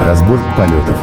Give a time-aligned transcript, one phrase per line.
[0.00, 0.96] Разбор полетов.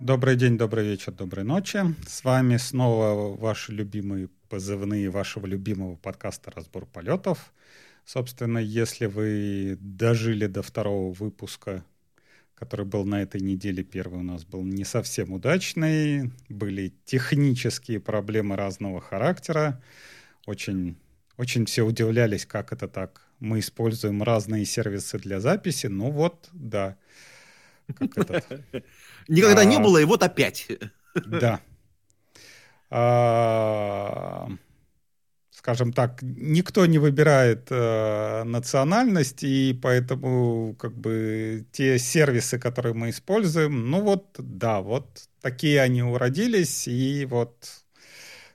[0.00, 1.80] Добрый день, добрый вечер, доброй ночи.
[2.08, 7.52] С вами снова ваши любимые позывные вашего любимого подкаста «Разбор полетов».
[8.04, 11.84] Собственно, если вы дожили до второго выпуска,
[12.54, 18.56] который был на этой неделе, первый у нас был не совсем удачный, были технические проблемы
[18.56, 19.82] разного характера,
[20.46, 20.96] очень,
[21.42, 23.20] очень все удивлялись, как это так.
[23.40, 26.96] Мы используем разные сервисы для записи, ну вот, да.
[29.28, 30.68] Никогда не а, было, и вот опять.
[31.14, 31.60] Да.
[32.94, 34.50] А,
[35.50, 43.08] скажем так, никто не выбирает э, национальность, и поэтому как бы те сервисы, которые мы
[43.08, 47.81] используем, ну вот, да, вот такие они уродились, и вот,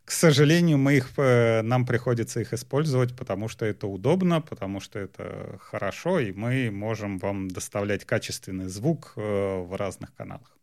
[0.08, 5.00] к сожалению, мы их, э, нам приходится их использовать, потому что это удобно, потому что
[5.00, 10.58] это хорошо, и мы можем вам доставлять качественный звук э, в разных каналах.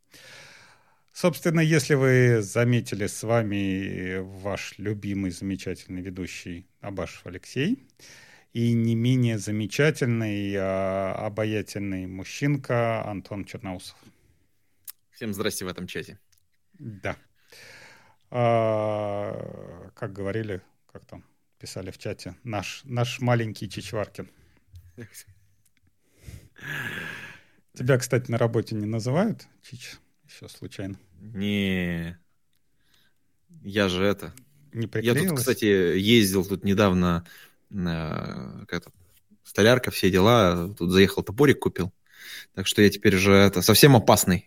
[1.13, 7.87] Собственно, если вы заметили, с вами ваш любимый, замечательный ведущий Абашев Алексей
[8.55, 13.99] и не менее замечательный, а, обаятельный мужчинка Антон Черноусов.
[15.11, 16.19] Всем здрасте в этом чате.
[16.79, 17.15] Да.
[18.31, 21.25] А, как говорили, как там
[21.59, 24.29] писали в чате, наш, наш маленький Чичваркин.
[27.75, 29.97] Тебя, кстати, на работе не называют Чич?
[30.29, 30.99] Еще случайно.
[31.21, 32.19] Не,
[33.63, 34.33] я же это.
[34.73, 37.25] Не Я тут, кстати, ездил тут недавно,
[37.71, 38.91] э, как-то,
[39.45, 41.93] столярка, все дела, тут заехал топорик купил.
[42.55, 44.47] Так что я теперь же это совсем опасный.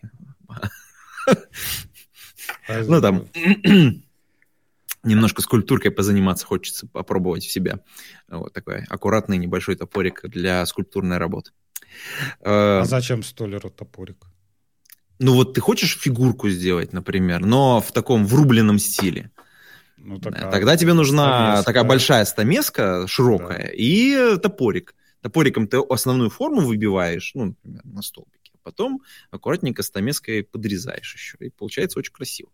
[2.68, 3.26] Ну там
[5.02, 7.80] немножко скульптуркой позаниматься хочется, попробовать в себя.
[8.28, 11.52] Вот такой аккуратный небольшой топорик для скульптурной работы.
[12.42, 14.26] А зачем столеру топорик?
[15.18, 19.30] Ну вот ты хочешь фигурку сделать, например, но в таком врубленном стиле.
[19.96, 21.64] Ну, такая, Тогда тебе нужна стамеска.
[21.64, 23.70] такая большая стамеска, широкая, да.
[23.74, 24.94] и топорик.
[25.22, 28.52] Топориком ты основную форму выбиваешь, ну, например, на столбике.
[28.54, 31.36] А потом аккуратненько стамеской подрезаешь еще.
[31.40, 32.50] И получается очень красиво.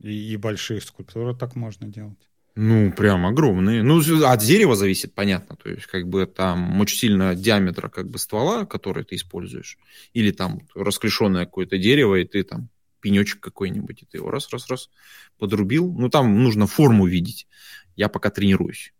[0.00, 2.28] И, и большие скульптуры так можно делать.
[2.60, 3.84] Ну, прям огромные.
[3.84, 5.54] Ну, от дерева зависит, понятно.
[5.56, 9.78] То есть, как бы там очень сильно диаметра как бы ствола, который ты используешь.
[10.12, 12.68] Или там расклешенное какое-то дерево, и ты там
[13.00, 14.90] пенечек какой-нибудь, и ты его раз-раз-раз
[15.38, 15.94] подрубил.
[15.96, 17.46] Ну, там нужно форму видеть.
[17.94, 18.92] Я пока тренируюсь.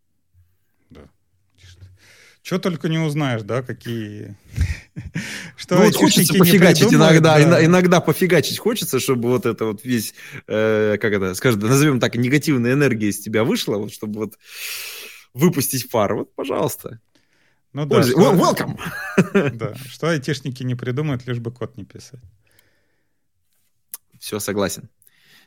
[2.49, 4.35] Что только не узнаешь, да, какие...
[5.59, 7.63] Что ну, вот хочется пофигачить иногда, да.
[7.63, 10.15] иногда пофигачить хочется, чтобы вот это вот весь,
[10.47, 14.39] э, как это, скажем, назовем так, негативная энергия из тебя вышла, вот, чтобы вот
[15.35, 16.15] выпустить пар.
[16.15, 17.01] Вот, пожалуйста.
[17.75, 18.03] Ну да.
[18.03, 18.79] Что, Welcome!
[19.55, 22.23] Да, что айтишники не придумают, лишь бы код не писать.
[24.19, 24.89] Все, согласен.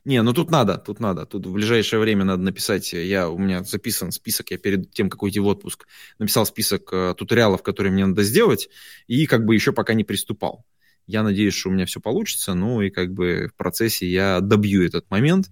[0.03, 1.25] Не, ну тут надо, тут надо.
[1.25, 2.91] Тут в ближайшее время надо написать.
[2.94, 7.13] Я, у меня записан список, я перед тем, как уйти в отпуск, написал список э,
[7.16, 8.69] туториалов, которые мне надо сделать,
[9.07, 10.66] и как бы еще пока не приступал.
[11.06, 14.84] Я надеюсь, что у меня все получится, ну и как бы в процессе я добью
[14.84, 15.51] этот момент.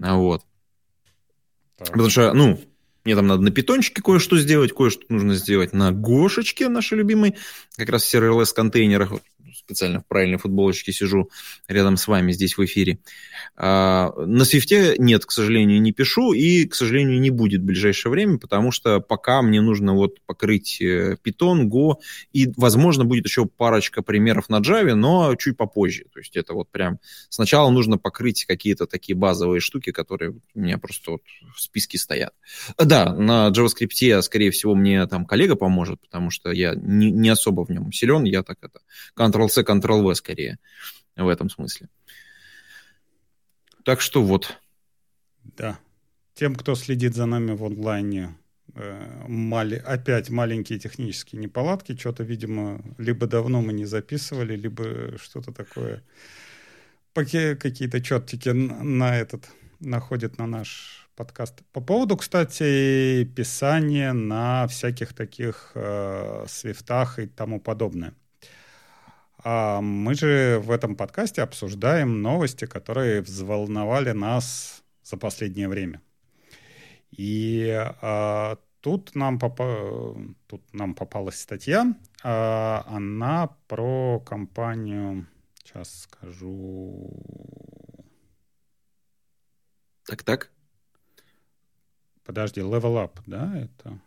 [0.00, 0.42] А вот.
[1.78, 1.90] Так.
[1.92, 2.60] Потому что, ну,
[3.04, 7.36] мне там надо на питончике кое-что сделать, кое-что нужно сделать на Гошечке нашей любимой,
[7.76, 9.12] как раз в CRLS-контейнерах
[9.54, 11.30] специально в правильной футболочке сижу
[11.68, 12.98] рядом с вами здесь в эфире.
[13.56, 18.10] А, на свифте нет, к сожалению, не пишу и, к сожалению, не будет в ближайшее
[18.10, 21.94] время, потому что пока мне нужно вот покрыть э, Python, Go
[22.32, 26.04] и, возможно, будет еще парочка примеров на Java, но чуть попозже.
[26.12, 26.98] То есть это вот прям
[27.28, 31.22] сначала нужно покрыть какие-то такие базовые штуки, которые у меня просто вот
[31.54, 32.32] в списке стоят.
[32.78, 37.64] Да, на JavaScript, скорее всего, мне там коллега поможет, потому что я не, не особо
[37.64, 38.80] в нем силен, я так это
[39.16, 40.58] Ctrl Ctrl-C, Ctrl-V скорее
[41.16, 41.88] в этом смысле.
[43.84, 44.58] Так что вот.
[45.42, 45.78] Да.
[46.34, 48.34] Тем, кто следит за нами в онлайне,
[48.74, 51.96] э, мали, опять маленькие технические неполадки.
[51.96, 56.02] Что-то, видимо, либо давно мы не записывали, либо что-то такое.
[57.12, 59.44] Какие-то чертики на этот
[59.78, 61.62] находят на наш подкаст.
[61.72, 68.14] По поводу, кстати, писания на всяких таких э, свифтах и тому подобное.
[69.46, 76.00] А мы же в этом подкасте обсуждаем новости, которые взволновали нас за последнее время.
[77.10, 77.68] И
[78.00, 80.16] а, тут, нам попа...
[80.46, 85.26] тут нам попалась статья, а, она про компанию,
[85.62, 87.10] сейчас скажу...
[90.06, 90.50] Так-так.
[92.24, 93.98] подожди, Level Up, да, это?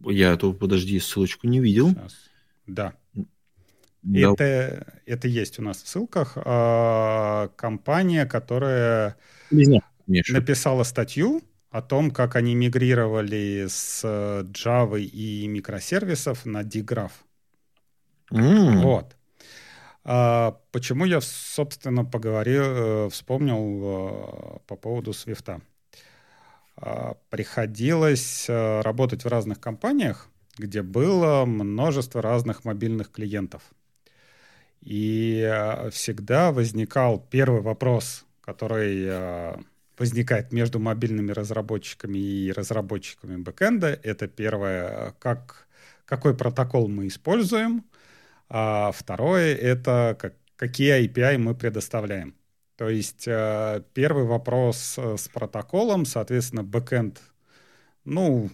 [0.00, 1.90] Я эту, подожди, ссылочку не видел.
[1.90, 2.16] Сейчас.
[2.66, 2.94] Да.
[4.02, 4.32] Да.
[4.32, 6.32] Это, это есть у нас в ссылках.
[6.36, 9.16] А, компания, которая
[9.50, 9.82] Близня.
[10.06, 17.12] написала статью о том, как они мигрировали с Java и микросервисов на dgraph.
[18.32, 18.82] Mm.
[18.82, 19.16] Вот.
[20.02, 25.60] А, почему я, собственно, поговорил, э, вспомнил э, по поводу Свифта?
[26.76, 33.62] А, приходилось э, работать в разных компаниях, где было множество разных мобильных клиентов.
[34.80, 35.46] И
[35.92, 39.10] всегда возникал первый вопрос, который
[39.98, 44.00] возникает между мобильными разработчиками и разработчиками бэкэнда.
[44.02, 45.68] Это первое, как,
[46.06, 47.84] какой протокол мы используем–
[48.50, 52.34] а второе— это как, какие API мы предоставляем.
[52.76, 57.20] То есть э, первый вопрос э, с протоколом, соответственно, бэкэнд,
[58.04, 58.50] ну,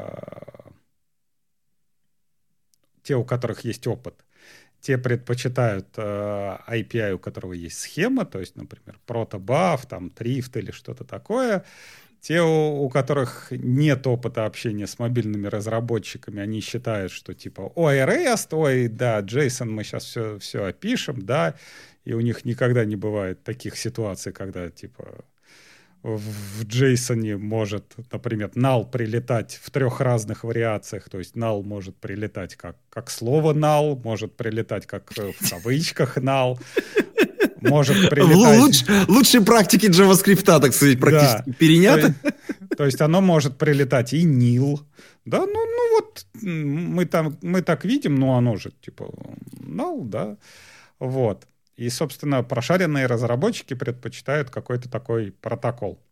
[3.07, 4.15] Те, у которых есть опыт,
[4.81, 10.71] те предпочитают э, API, у которого есть схема, то есть, например, протобаф, там, трифт или
[10.71, 11.63] что-то такое,
[12.19, 17.99] те, у, у которых нет опыта общения с мобильными разработчиками, они считают, что типа, ой,
[17.99, 21.55] REST, ой, да, JSON мы сейчас все, все опишем, да,
[22.03, 25.23] и у них никогда не бывает таких ситуаций, когда типа
[26.03, 31.09] в JSON может, например, null прилетать в трех разных вариациях.
[31.09, 36.59] То есть null может прилетать как, как слово null, может прилетать как в кавычках null,
[37.61, 38.59] может прилетать...
[38.59, 41.53] Луч, лучшие практики JavaScript, так сказать, практически да.
[41.53, 42.13] переняты.
[42.21, 44.79] То есть, то есть оно может прилетать и nil.
[45.25, 49.13] Да, ну, ну вот мы, там, мы так видим, но оно же типа
[49.59, 50.37] null, да.
[50.99, 51.45] Вот.
[51.77, 56.03] И, собственно, прошаренные разработчики предпочитают какой-то такой протокол.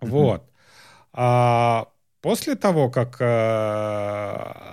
[0.00, 0.08] Mm-hmm.
[0.08, 0.50] Вот.
[1.12, 3.24] А после того, как э,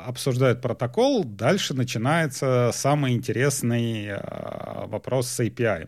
[0.07, 5.87] обсуждают протокол, дальше начинается самый интересный э, вопрос с API.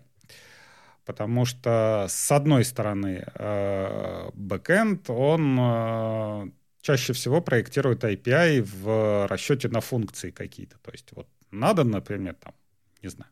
[1.05, 6.51] Потому что, с одной стороны, э, backend, он э,
[6.81, 10.77] чаще всего проектирует API в расчете на функции какие-то.
[10.83, 12.53] То есть вот надо, например, там,
[13.01, 13.31] не знаю,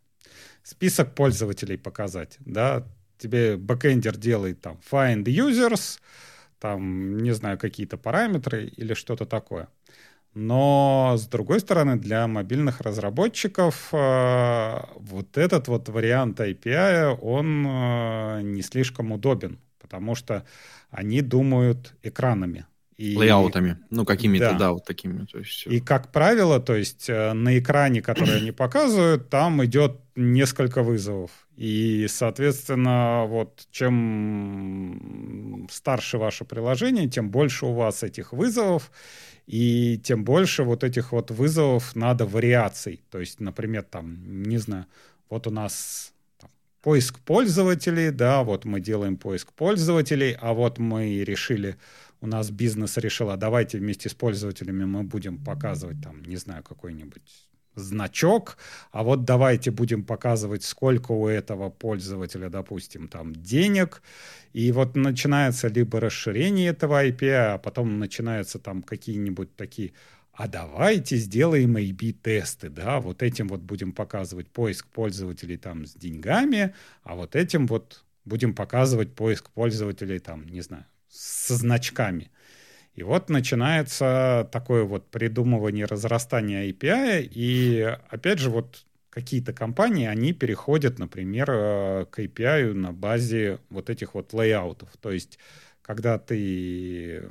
[0.68, 2.84] список пользователей показать, да,
[3.18, 6.00] тебе бэкэндер делает там find users,
[6.60, 9.70] там, не знаю, какие-то параметры или что-то такое.
[10.34, 18.42] Но, с другой стороны, для мобильных разработчиков э, вот этот вот вариант API, он э,
[18.44, 20.46] не слишком удобен, потому что
[20.92, 22.66] они думают экранами.
[22.98, 24.58] И, Лейаутами, ну какими-то, да.
[24.58, 25.26] да, вот такими.
[25.26, 25.68] То есть...
[25.68, 31.30] И как правило, то есть э, на экране, который они показывают, там идет несколько вызовов.
[31.56, 38.92] И, соответственно, вот чем старше ваше приложение, тем больше у вас этих вызовов,
[39.46, 43.02] и тем больше вот этих вот вызовов надо вариаций.
[43.12, 44.88] То есть, например, там, не знаю,
[45.30, 46.14] вот у нас
[46.82, 51.76] поиск пользователей, да, вот мы делаем поиск пользователей, а вот мы решили
[52.22, 56.64] у нас бизнес решил, а давайте вместе с пользователями мы будем показывать там, не знаю,
[56.64, 58.58] какой-нибудь значок,
[58.92, 64.02] а вот давайте будем показывать, сколько у этого пользователя, допустим, там денег,
[64.54, 69.94] и вот начинается либо расширение этого IP, а потом начинаются там какие-нибудь такие
[70.38, 76.76] а давайте сделаем A-B-тесты, да, вот этим вот будем показывать поиск пользователей там с деньгами,
[77.02, 82.32] а вот этим вот будем показывать поиск пользователей там, не знаю, со значками.
[82.94, 90.34] И вот начинается такое вот придумывание разрастания API, и опять же вот какие-то компании, они
[90.34, 94.90] переходят, например, э, к API на базе вот этих вот лейаутов.
[95.00, 95.40] То есть,
[95.82, 97.28] когда ты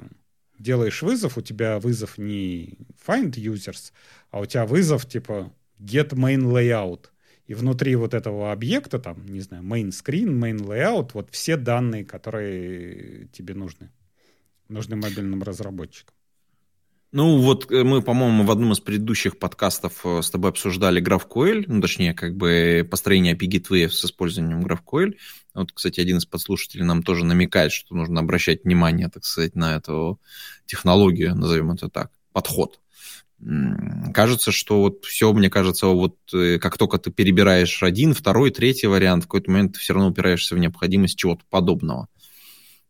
[0.59, 3.93] делаешь вызов, у тебя вызов не find users,
[4.31, 7.11] а у тебя вызов типа get main layout.
[7.47, 12.05] И внутри вот этого объекта, там, не знаю, main screen, main layout, вот все данные,
[12.05, 13.91] которые тебе нужны,
[14.69, 16.15] нужны мобильным разработчикам.
[17.13, 21.65] Ну, вот э, мы, по-моему, в одном из предыдущих подкастов э, с тобой обсуждали GraphQL,
[21.69, 25.15] ну, точнее, как бы построение API Gateway с использованием GraphQL.
[25.55, 29.77] Вот, кстати, один из подслушателей нам тоже намекает, что нужно обращать внимание, так сказать, на
[29.77, 30.21] эту
[30.67, 32.81] технологию, назовем это так, подход
[34.15, 38.87] кажется, что вот все, мне кажется, вот э, как только ты перебираешь один, второй, третий
[38.87, 42.09] вариант, в какой-то момент ты все равно упираешься в необходимость чего-то подобного.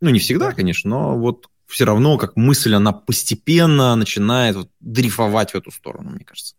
[0.00, 5.50] Ну, не всегда, конечно, но вот все равно как мысль, она постепенно начинает вот дрейфовать
[5.50, 6.55] в эту сторону, мне кажется.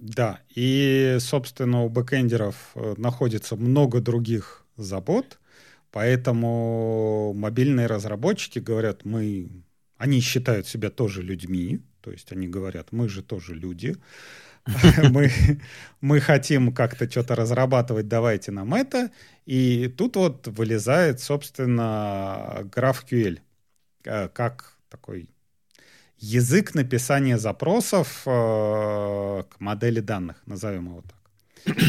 [0.00, 5.38] Да, и, собственно, у бэкэндеров э, находится много других забот,
[5.92, 9.64] поэтому мобильные разработчики говорят, мы...
[9.98, 13.96] Они считают себя тоже людьми, то есть они говорят, мы же тоже люди,
[15.10, 15.30] мы,
[16.00, 19.10] мы хотим как-то что-то разрабатывать, давайте нам это.
[19.46, 23.40] И тут вот вылезает, собственно, GraphQL,
[24.04, 25.28] э, как такой
[26.18, 31.76] язык написания запросов э, к модели данных, назовем его так.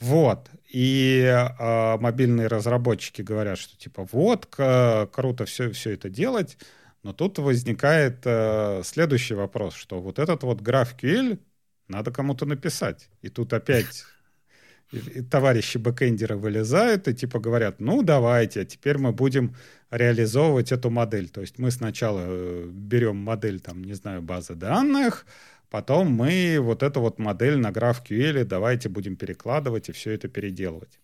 [0.00, 0.48] Вот.
[0.72, 6.56] И э, мобильные разработчики говорят, что типа вот, круто все, все это делать,
[7.02, 11.38] но тут возникает э, следующий вопрос, что вот этот вот GraphQL
[11.88, 13.08] надо кому-то написать.
[13.22, 14.04] И тут опять
[14.92, 19.54] и товарищи бэкэндеры вылезают и типа говорят, ну давайте, а теперь мы будем
[19.90, 21.28] реализовывать эту модель.
[21.28, 25.26] То есть мы сначала э, берем модель, там, не знаю, базы данных,
[25.70, 30.98] потом мы вот эту вот модель на GraphQL давайте будем перекладывать и все это переделывать.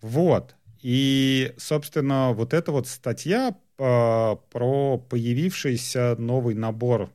[0.00, 0.54] Вот.
[0.84, 7.10] И, собственно, вот эта вот статья э, про появившийся новый набор,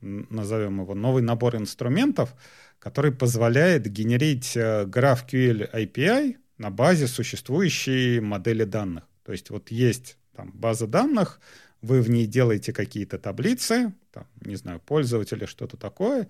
[0.00, 2.34] назовем его, новый набор инструментов,
[2.80, 9.04] который позволяет генерить э, GraphQL API на базе существующей модели данных.
[9.22, 11.40] То есть вот есть там база данных,
[11.82, 16.26] вы в ней делаете какие-то таблицы, там, не знаю, пользователи, что-то такое,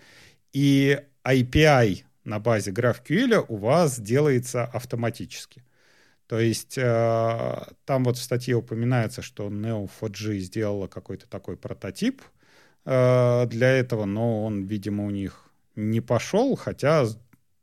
[0.53, 5.63] и API на базе GraphQL у вас делается автоматически.
[6.29, 12.21] То есть э, там вот в статье упоминается, что Neo4j сделала какой-то такой прототип
[12.85, 15.45] э, для этого, но он, видимо, у них
[15.77, 17.07] не пошел, хотя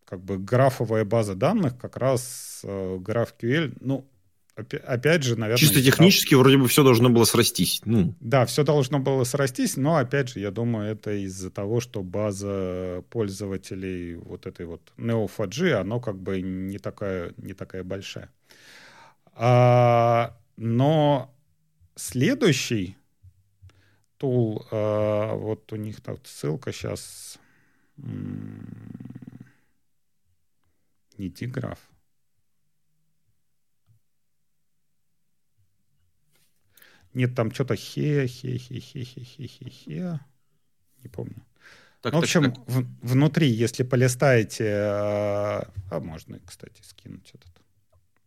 [0.06, 4.08] как бы графовая база данных как раз э, GraphQL, ну,
[4.56, 5.58] опять же, наверное...
[5.58, 7.82] Чисто технически вроде бы все должно было срастись.
[7.86, 8.16] Ну.
[8.20, 13.04] Да, все должно было срастись, но, опять же, я думаю, это из-за того, что база
[13.10, 18.30] пользователей вот этой вот Neo4j, она как бы не такая, не такая большая.
[19.36, 21.34] А, но
[21.96, 22.98] следующий
[24.18, 27.40] тул, а, вот у них тут ссылка сейчас...
[31.18, 31.80] Не Тиграф.
[37.14, 40.20] Нет, там что-то хе, хе, хе, хе, хе, хе, хе, хе.
[41.04, 41.46] Не помню.
[42.02, 47.52] Так, ну, в общем, так, В, внутри, если полистаете, а, а можно, кстати, скинуть этот.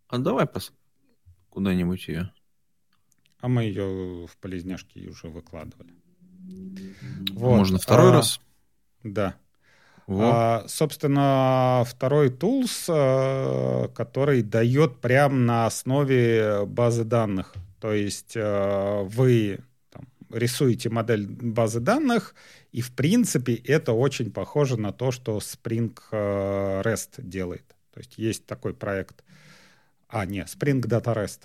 [0.09, 0.73] А давай пос...
[1.57, 2.31] куда-нибудь ее.
[3.41, 5.93] А мы ее в полезняшке уже выкладывали.
[7.33, 7.57] Вот.
[7.57, 8.41] Можно второй а, раз?
[9.03, 9.37] Да.
[10.07, 19.03] А, собственно, второй тулс, а, который дает прямо на основе базы данных то есть э,
[19.05, 19.61] вы
[19.91, 22.35] там, рисуете модель базы данных,
[22.73, 27.77] и в принципе это очень похоже на то, что Spring э, REST делает.
[27.93, 29.23] То есть есть такой проект,
[30.09, 31.43] а, не, Spring Data REST.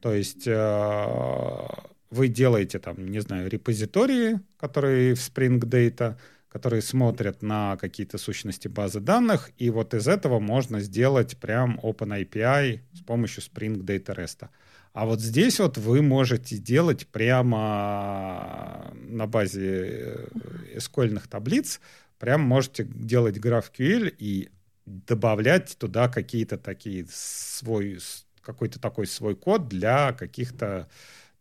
[0.00, 1.66] То есть э,
[2.10, 6.16] вы делаете там, не знаю, репозитории, которые в Spring Data,
[6.48, 12.80] которые смотрят на какие-то сущности базы данных, и вот из этого можно сделать прям OpenAPI
[12.94, 14.48] с помощью Spring Data REST.
[14.92, 20.28] А вот здесь вот вы можете делать прямо на базе
[20.76, 21.80] SQL э, таблиц,
[22.18, 24.48] прям можете делать GraphQL и
[24.86, 27.98] добавлять туда какие-то такие свой,
[28.40, 30.88] какой-то такой свой код для каких-то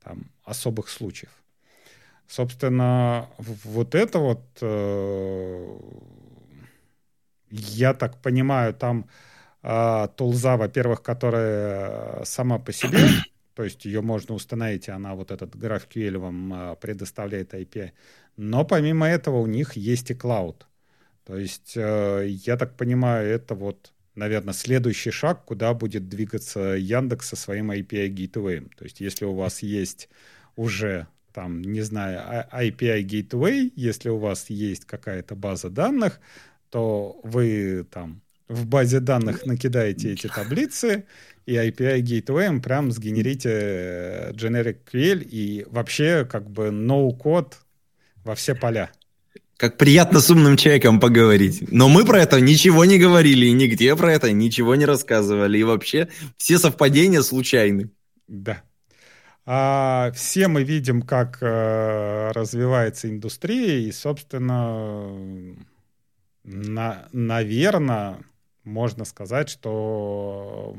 [0.04, 1.32] там особых случаев.
[2.28, 5.80] Собственно, вот это вот, э,
[7.50, 9.08] я так понимаю, там
[9.62, 12.98] э, тулза, во-первых, которая сама по себе
[13.56, 17.92] то есть ее можно установить, и она вот этот GraphQL вам а, предоставляет API.
[18.38, 20.68] Но помимо этого у них есть и клауд.
[21.26, 27.30] То есть, э, я так понимаю, это вот, наверное, следующий шаг, куда будет двигаться Яндекс
[27.30, 28.70] со своим API Gateway.
[28.78, 30.10] То есть, если у вас есть
[30.56, 36.22] уже там, не знаю, а, API Gateway, если у вас есть какая-то база данных,
[36.70, 41.06] то вы там в базе данных накидаете эти таблицы,
[41.46, 47.54] и API Gateway прям сгенерите э, generic QL и вообще как бы no-code
[48.24, 48.92] во все поля.
[49.58, 51.64] Как приятно с умным человеком поговорить.
[51.72, 55.58] Но мы про это ничего не говорили, и нигде про это ничего не рассказывали.
[55.58, 57.90] И вообще все совпадения случайны.
[58.28, 58.64] Да.
[59.46, 65.08] А, все мы видим, как э, развивается индустрия, и, собственно,
[66.44, 68.20] на, наверное,
[68.64, 70.76] можно сказать, что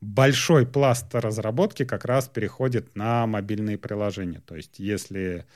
[0.00, 4.42] большой пласт разработки как раз переходит на мобильные приложения.
[4.44, 5.46] То есть если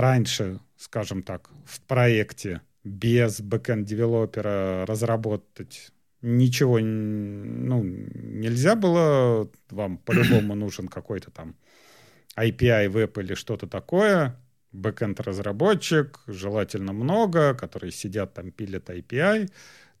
[0.00, 9.50] раньше, скажем так, в проекте без backend-девелопера разработать ничего ну, нельзя было.
[9.70, 11.54] Вам по-любому нужен какой-то там
[12.36, 14.36] API, веб или что-то такое.
[14.72, 19.48] Backend-разработчик, желательно много, которые сидят там, пилят API,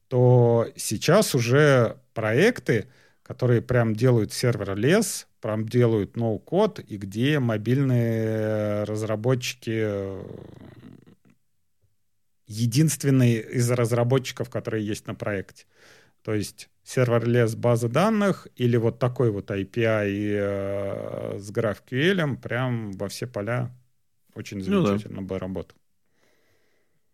[0.08, 2.88] то сейчас уже проекты,
[3.22, 9.86] которые прям делают serverless, прям делают no-code, и где мобильные разработчики
[12.46, 15.66] единственные из разработчиков, которые есть на проекте.
[16.22, 23.08] То есть сервер-лес базы данных или вот такой вот API э, с GraphQL прям во
[23.08, 23.70] все поля
[24.34, 25.34] очень замечательно ну, да.
[25.34, 25.76] бы работал.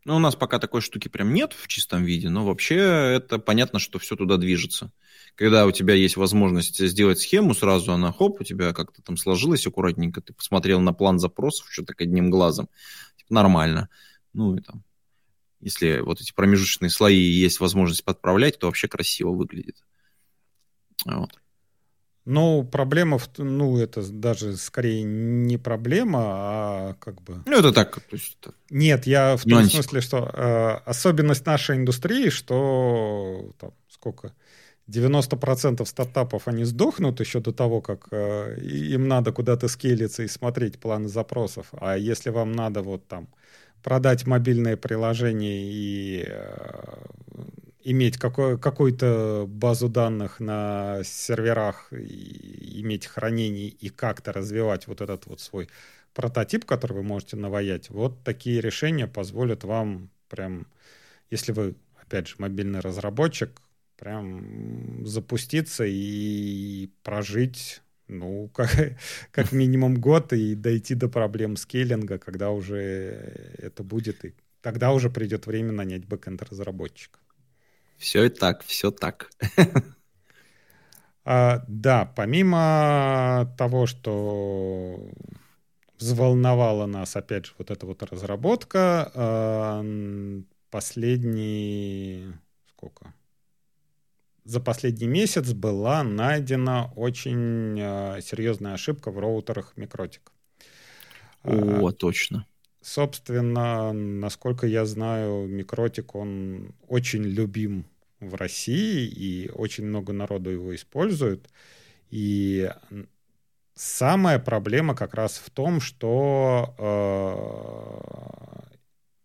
[0.07, 3.79] Ну, у нас пока такой штуки прям нет в чистом виде, но вообще это понятно,
[3.79, 4.93] что все туда движется.
[5.35, 9.67] Когда у тебя есть возможность сделать схему, сразу она, хоп, у тебя как-то там сложилось
[9.67, 12.69] аккуратненько, ты посмотрел на план запросов, что так одним глазом,
[13.17, 13.91] типа, нормально.
[14.33, 14.85] Ну, и там,
[15.61, 19.85] если вот эти промежуточные слои есть возможность подправлять, то вообще красиво выглядит.
[21.05, 21.39] Вот.
[22.27, 27.43] Ну, проблема, в, ну, это даже скорее не проблема, а как бы...
[27.47, 27.95] Ну, это так.
[27.95, 28.55] То есть, это...
[28.69, 34.33] Нет, я в том смысле, что э, особенность нашей индустрии, что там сколько...
[34.89, 40.81] 90% стартапов, они сдохнут еще до того, как э, им надо куда-то скейлиться и смотреть
[40.81, 41.69] планы запросов.
[41.73, 43.29] А если вам надо вот там
[43.83, 46.95] продать мобильное приложение и э,
[47.85, 55.41] иметь какой, какую-то базу данных на серверах, иметь хранение и как-то развивать вот этот вот
[55.41, 55.69] свой
[56.15, 60.67] прототип, который вы можете наваять, вот такие решения позволят вам прям,
[61.31, 63.61] если вы, опять же, мобильный разработчик,
[63.97, 68.71] прям запуститься и прожить ну, как,
[69.31, 72.75] как минимум год и дойти до проблем скейлинга, когда уже
[73.59, 77.20] это будет, и тогда уже придет время нанять бэкэнд-разработчика.
[78.01, 79.31] Все и так, все так.
[81.23, 85.11] А, да, помимо того, что
[85.99, 89.85] взволновала нас, опять же, вот эта вот разработка, а,
[90.71, 92.33] последний...
[92.71, 93.13] Сколько?
[94.45, 100.33] За последний месяц была найдена очень а, серьезная ошибка в роутерах Микротик.
[101.45, 102.47] О, а, точно.
[102.83, 107.85] Собственно, насколько я знаю, Микротик, он очень любим
[108.21, 111.49] в России, и очень много народу его использует.
[112.11, 112.71] И
[113.75, 116.75] самая проблема как раз в том, что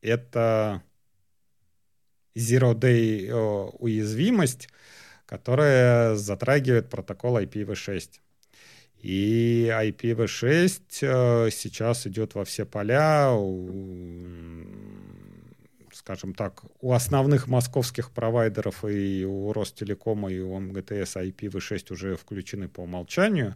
[0.02, 0.84] э, это
[2.36, 4.68] zero-day э, уязвимость,
[5.26, 8.20] которая затрагивает протокол IPv6.
[9.06, 13.30] И IPv6 э, сейчас идет во все поля,
[15.94, 22.68] скажем так, у основных московских провайдеров и у Ростелекома, и у МГТС IPv6 уже включены
[22.68, 23.54] по умолчанию.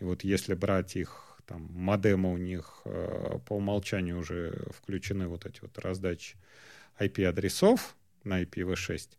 [0.00, 5.46] И вот если брать их, там, модемы у них э, по умолчанию уже включены вот
[5.46, 6.34] эти вот раздачи
[6.98, 9.10] IP-адресов на IPv6.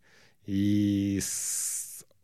[0.46, 1.79] И с,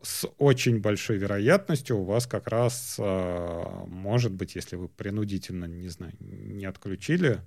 [0.06, 5.90] с очень большой вероятностью у вас как раз э, может быть, если вы принудительно, не
[5.90, 7.42] знаю, не отключили,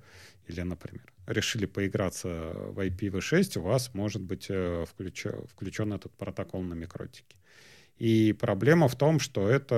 [0.49, 6.62] или, например, решили поиграться в IPv6, у вас может быть э, включен, включен этот протокол
[6.62, 7.37] на микротике.
[7.99, 9.75] И проблема в том, что это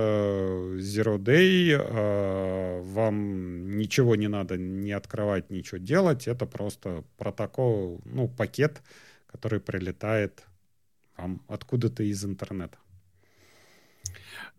[0.77, 8.29] Zero Day, э, вам ничего не надо не открывать, ничего делать, это просто протокол, ну,
[8.29, 8.83] пакет,
[9.27, 10.45] который прилетает
[11.20, 12.78] вам откуда-то из интернета.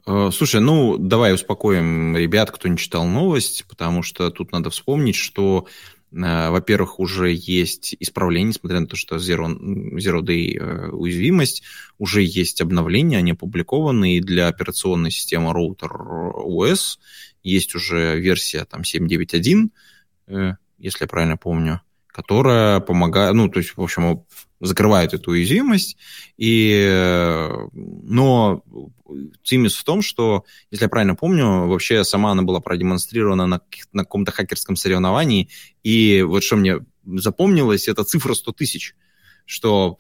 [0.06, 5.16] Э, слушай, ну давай успокоим ребят, кто не читал новость, потому что тут надо вспомнить,
[5.16, 5.68] что
[6.12, 9.48] Э, во-первых, уже есть исправление, несмотря на то, что Zero,
[9.96, 11.64] Zero Day э, уязвимость,
[11.98, 17.00] уже есть обновления, они опубликованы, и для операционной системы роутер OS
[17.44, 19.70] есть уже версия там 7.9.1,
[20.28, 24.26] э, если я правильно помню, которая помогает, ну, то есть, в общем,
[24.60, 25.98] закрывает эту уязвимость,
[26.38, 28.64] и, но
[29.44, 34.04] цимис в том, что, если я правильно помню, вообще сама она была продемонстрирована на, на
[34.04, 35.50] каком-то хакерском соревновании,
[35.84, 38.96] и вот что мне запомнилось, это цифра 100 тысяч
[39.46, 39.98] что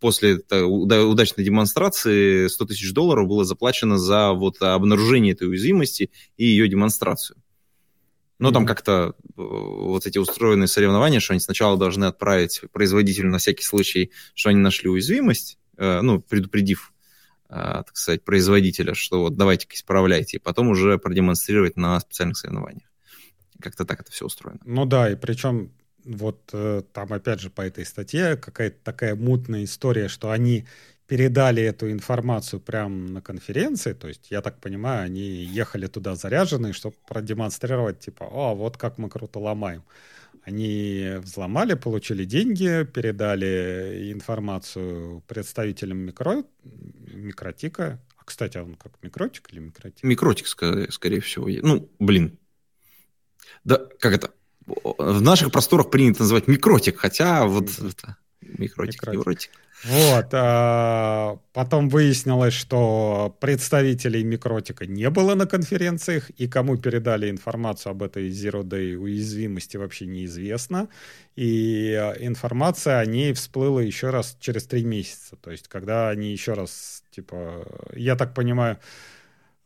[0.00, 6.66] после удачной демонстрации 100 тысяч долларов было заплачено за вот обнаружение этой уязвимости и ее
[6.66, 7.36] демонстрацию.
[8.48, 8.52] Mm-hmm.
[8.52, 13.64] там как-то э, вот эти устроенные соревнования, что они сначала должны отправить производителю на всякий
[13.64, 16.92] случай, что они нашли уязвимость, э, ну, предупредив,
[17.48, 22.88] э, так сказать, производителя, что вот давайте-ка исправляйте, и потом уже продемонстрировать на специальных соревнованиях.
[23.60, 24.60] Как-то так это все устроено.
[24.64, 25.72] Ну да, и причем
[26.02, 30.66] вот там опять же по этой статье какая-то такая мутная история, что они
[31.10, 36.72] передали эту информацию прямо на конференции, то есть, я так понимаю, они ехали туда заряженные,
[36.72, 39.82] чтобы продемонстрировать, типа, о, вот как мы круто ломаем.
[40.44, 46.44] Они взломали, получили деньги, передали информацию представителям микро...
[47.12, 47.98] микротика.
[48.16, 50.04] А, кстати, он как микротик или микротик?
[50.04, 51.48] Микротик, скорее всего.
[51.48, 52.38] Ну, блин.
[53.64, 54.30] Да, как это?
[54.64, 59.12] В наших просторах принято называть микротик, хотя вот это, микротик, микротик.
[59.12, 59.50] невротик.
[59.84, 60.26] Вот.
[60.32, 68.02] А потом выяснилось, что представителей Микротика не было на конференциях, и кому передали информацию об
[68.02, 70.88] этой Zero Day уязвимости вообще неизвестно.
[71.34, 75.36] И а, информация о ней всплыла еще раз через три месяца.
[75.36, 78.78] То есть, когда они еще раз, типа, я так понимаю,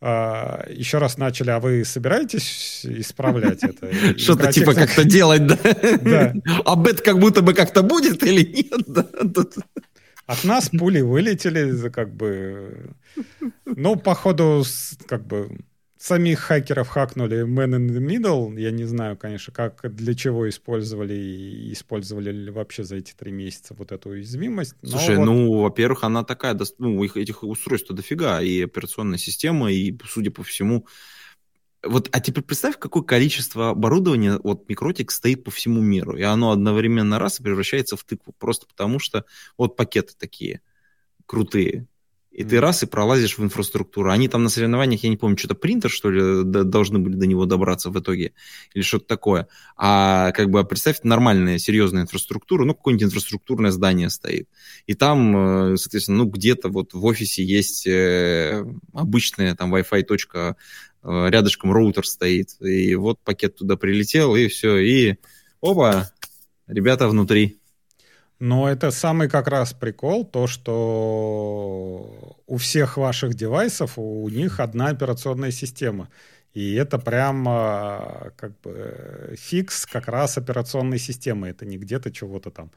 [0.07, 4.15] а, еще раз начали, а вы собираетесь исправлять это?
[4.19, 5.57] Что-то типа как-то делать, да?
[6.01, 6.33] Да.
[6.65, 9.51] А бет как будто бы как-то будет или нет?
[10.27, 12.91] От нас пули вылетели, как бы...
[13.65, 14.63] Ну, походу,
[15.07, 15.49] как бы
[16.05, 18.59] самих хакеров хакнули man in the middle.
[18.59, 23.31] Я не знаю, конечно, как, для чего использовали и использовали ли вообще за эти три
[23.31, 24.75] месяца вот эту уязвимость.
[24.83, 25.25] Слушай, вот...
[25.25, 30.43] ну, во-первых, она такая, ну, их, этих устройств дофига, и операционная система, и, судя по
[30.43, 30.85] всему,
[31.83, 36.51] вот, а теперь представь, какое количество оборудования вот Микротик стоит по всему миру, и оно
[36.51, 39.25] одновременно раз и превращается в тыкву, просто потому что
[39.57, 40.61] вот пакеты такие
[41.25, 41.87] крутые,
[42.35, 42.49] и mm-hmm.
[42.49, 44.11] ты раз и пролазишь в инфраструктуру.
[44.11, 47.45] Они там на соревнованиях, я не помню, что-то принтер, что ли, должны были до него
[47.45, 48.33] добраться в итоге,
[48.73, 49.47] или что-то такое.
[49.77, 54.47] А как бы представь нормальная, серьезная инфраструктура, ну, какое-нибудь инфраструктурное здание стоит.
[54.85, 60.55] И там, э, соответственно, ну, где-то вот в офисе есть э, обычная там Wi-Fi точка
[61.07, 65.17] Э, рядышком роутер стоит, и вот пакет туда прилетел, и все, и
[65.61, 66.11] опа,
[66.65, 67.59] ребята внутри.
[68.39, 74.89] Но это самый как раз прикол, то, что у всех ваших девайсов, у них одна
[74.89, 76.09] операционная система.
[76.53, 81.47] И это прямо как бы фикс как раз операционной системы.
[81.49, 82.71] Это не где-то чего-то там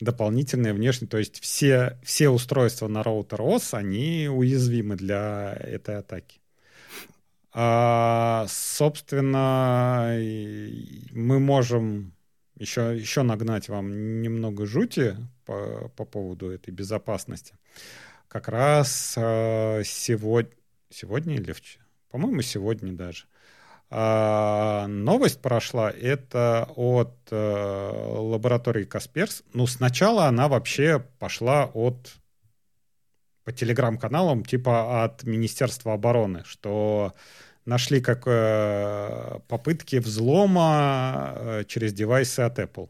[0.00, 1.08] дополнительное внешнее.
[1.08, 6.40] То есть все, все устройства на роутер OS, они уязвимы для этой атаки.
[7.52, 10.14] А, собственно,
[11.12, 12.12] мы можем
[12.56, 17.54] еще, еще нагнать вам немного жути по, по поводу этой безопасности.
[18.28, 20.52] Как раз а, сегодня,
[20.90, 21.84] сегодня или вчера?
[22.10, 23.24] По-моему, сегодня даже.
[23.88, 29.44] А, новость прошла, это от а, лаборатории Касперс.
[29.52, 32.14] Ну, сначала она вообще пошла от
[33.44, 37.14] по телеграм-каналам типа от Министерства обороны, что
[37.66, 42.88] нашли как э, попытки взлома э, через девайсы от Apple.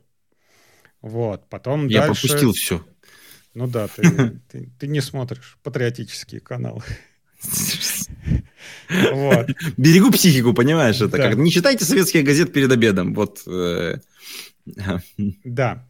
[1.00, 2.22] Вот, потом Я дальше...
[2.22, 2.84] пропустил все.
[3.54, 4.02] Ну да, ты,
[4.50, 6.82] ты, ты не смотришь патриотические каналы.
[8.88, 9.48] Вот.
[9.76, 10.96] Берегу психику, понимаешь?
[10.96, 11.28] Это да.
[11.28, 13.14] как не читайте советские газеты перед обедом.
[13.14, 13.42] Вот.
[13.46, 13.98] Э,
[15.44, 15.86] да.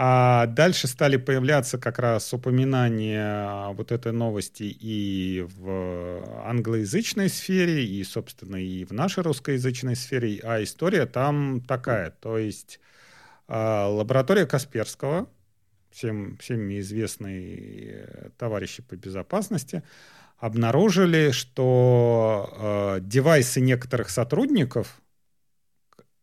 [0.00, 8.04] А дальше стали появляться как раз упоминания вот этой новости и в англоязычной сфере, и,
[8.04, 10.38] собственно, и в нашей русскоязычной сфере.
[10.44, 12.12] А история там такая.
[12.12, 12.78] То есть
[13.48, 15.28] а, лаборатория Касперского,
[15.90, 19.82] всем, всем известные товарищи по безопасности,
[20.36, 22.54] обнаружили, что
[23.00, 25.02] э, девайсы некоторых сотрудников,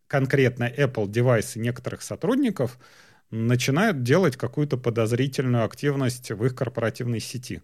[0.08, 2.80] конкретно Apple девайсы некоторых сотрудников,
[3.32, 7.62] начинают делать какую-то подозрительную активность в их корпоративной сети.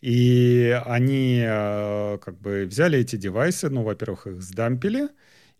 [0.00, 5.08] И они э, как бы взяли эти девайсы, ну, во-первых, их сдампили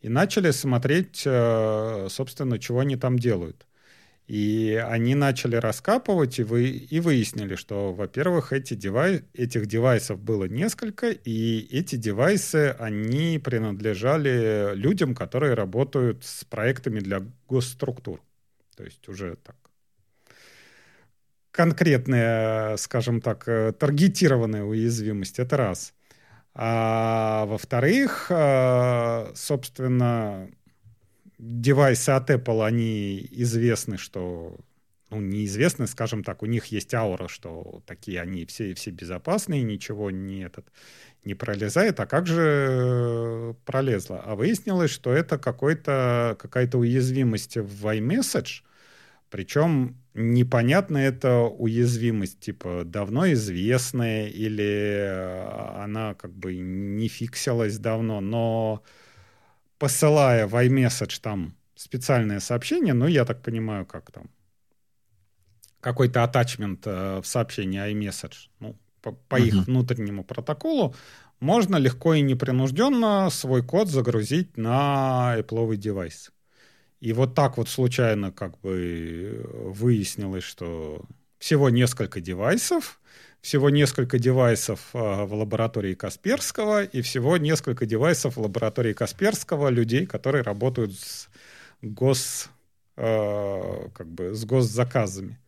[0.01, 3.67] и начали смотреть, э, собственно, чего они там делают.
[4.27, 10.45] И они начали раскапывать и, вы, и выяснили, что, во-первых, эти девай, этих девайсов было
[10.45, 18.23] несколько, и эти девайсы, они принадлежали людям, которые работают с проектами для госструктур.
[18.81, 19.57] То есть уже так
[21.51, 25.39] конкретная, скажем так, э, таргетированная уязвимость.
[25.39, 25.93] Это раз.
[26.55, 30.49] А во-вторых, э, собственно,
[31.39, 34.57] девайсы от Apple, они известны, что
[35.11, 40.11] ну, неизвестны, скажем так, у них есть аура, что такие они все, все безопасные, ничего
[40.11, 40.73] не, этот,
[41.25, 42.01] не пролезает.
[42.01, 44.23] А как же пролезло?
[44.25, 48.63] А выяснилось, что это какой-то, какая-то уязвимость в iMessage,
[49.31, 58.21] причем непонятно это уязвимость, типа давно известная или э, она как бы не фиксилась давно,
[58.21, 58.83] но
[59.79, 64.31] посылая в iMessage там специальное сообщение, но я так понимаю, как там
[65.81, 69.47] какой-то атачмент э, в сообщении iMessage, ну, по, по uh-huh.
[69.47, 70.95] их внутреннему протоколу,
[71.39, 76.33] можно легко и непринужденно свой код загрузить на Apple девайс.
[77.01, 81.05] И вот так вот случайно как бы выяснилось, что
[81.39, 83.01] всего несколько девайсов,
[83.41, 90.05] всего несколько девайсов э, в лаборатории Касперского и всего несколько девайсов в лаборатории Касперского людей,
[90.07, 91.29] которые работают с
[91.81, 92.51] гос,
[92.97, 95.39] э, как бы с госзаказами.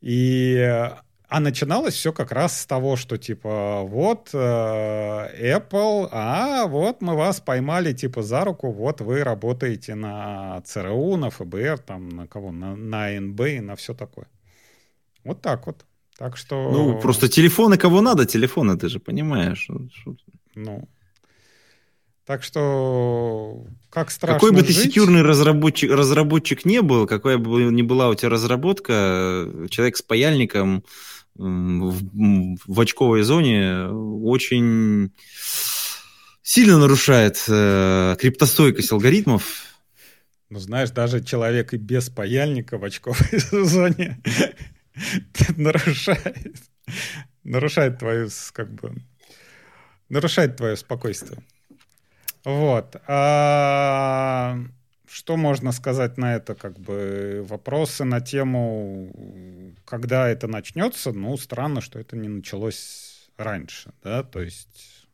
[0.00, 0.90] И
[1.32, 7.16] а начиналось все как раз с того, что типа вот э, Apple, а вот мы
[7.16, 12.52] вас поймали типа за руку, вот вы работаете на ЦРУ, на ФБР, там на кого,
[12.52, 14.26] на, на НБ и на все такое.
[15.24, 15.86] Вот так вот.
[16.18, 16.70] Так что...
[16.70, 19.70] Ну, просто телефоны кого надо, телефоны, ты же понимаешь.
[20.54, 20.86] Ну,
[22.26, 24.84] так что как страшно Какой бы ты жить...
[24.84, 30.84] секьюрный разработчик, разработчик не был, какая бы ни была у тебя разработка, человек с паяльником
[31.34, 35.12] в, в очковой зоне очень
[36.42, 39.64] сильно нарушает э, криптостойкость алгоритмов.
[40.50, 44.20] Ну, знаешь, даже человек и без паяльника в очковой зоне
[45.56, 46.62] нарушает,
[47.42, 48.94] нарушает твою, как бы,
[50.08, 51.42] нарушает твое спокойствие.
[52.44, 52.96] Вот.
[55.12, 56.54] Что можно сказать на это?
[56.54, 59.12] Как бы вопросы на тему,
[59.84, 61.12] когда это начнется.
[61.12, 65.06] Ну, странно, что это не началось раньше, да, то есть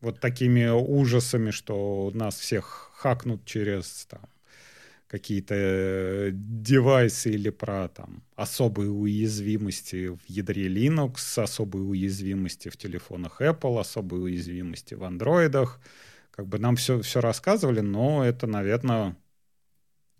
[0.00, 4.22] вот такими ужасами, что нас всех хакнут через там,
[5.06, 13.78] какие-то девайсы или про там, особые уязвимости в ядре Linux, особые уязвимости в телефонах Apple,
[13.78, 15.80] особые уязвимости в андроидах.
[16.32, 19.16] Как бы нам все, все рассказывали, но это, наверное,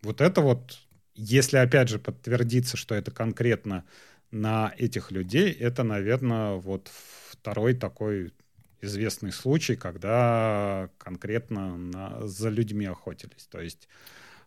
[0.05, 0.79] вот это вот,
[1.15, 3.85] если опять же подтвердится, что это конкретно
[4.31, 6.91] на этих людей, это, наверное, вот
[7.31, 8.33] второй такой
[8.81, 13.47] известный случай, когда конкретно на, за людьми охотились.
[13.51, 13.89] То есть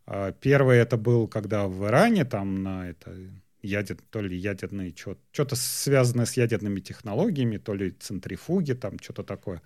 [0.06, 3.16] э, первый это был, когда в Иране там на это
[3.62, 9.62] ядер, то ли ядерные, что-то связанное с ядерными технологиями, то ли центрифуги, там что-то такое.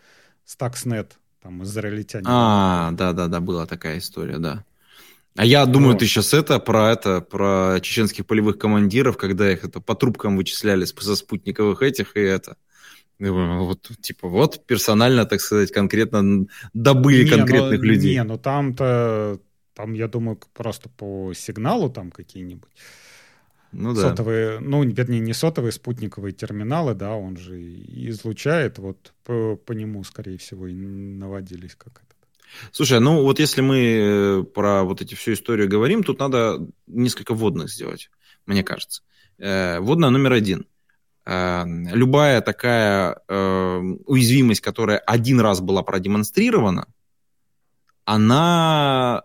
[0.46, 2.26] Stuxnet, там израильтяне.
[2.28, 4.66] А, да-да-да, была такая история, да.
[5.36, 9.80] А я думаю, ты сейчас это про это про чеченских полевых командиров, когда их это
[9.80, 12.58] по трубкам вычисляли со спутниковых этих и это.
[13.20, 18.16] Вот, типа, вот персонально, так сказать, конкретно добыли не, конкретных ну, людей.
[18.16, 19.40] Не, ну там-то,
[19.76, 22.72] там, я думаю, просто по сигналу там какие-нибудь.
[23.72, 24.02] Ну да.
[24.02, 27.62] Сотовые, ну, вернее, не сотовые, спутниковые терминалы, да, он же
[28.10, 32.11] излучает, вот по, по нему, скорее всего, и наводились как это.
[32.72, 37.34] Слушай, ну вот если мы э, про вот эти всю историю говорим, тут надо несколько
[37.34, 38.10] вводных сделать,
[38.46, 39.04] мне кажется.
[39.38, 40.68] Э, вводная номер один.
[41.26, 43.16] Э, любая такая
[44.06, 46.88] уязвимость, которая один раз была продемонстрирована,
[48.06, 49.24] она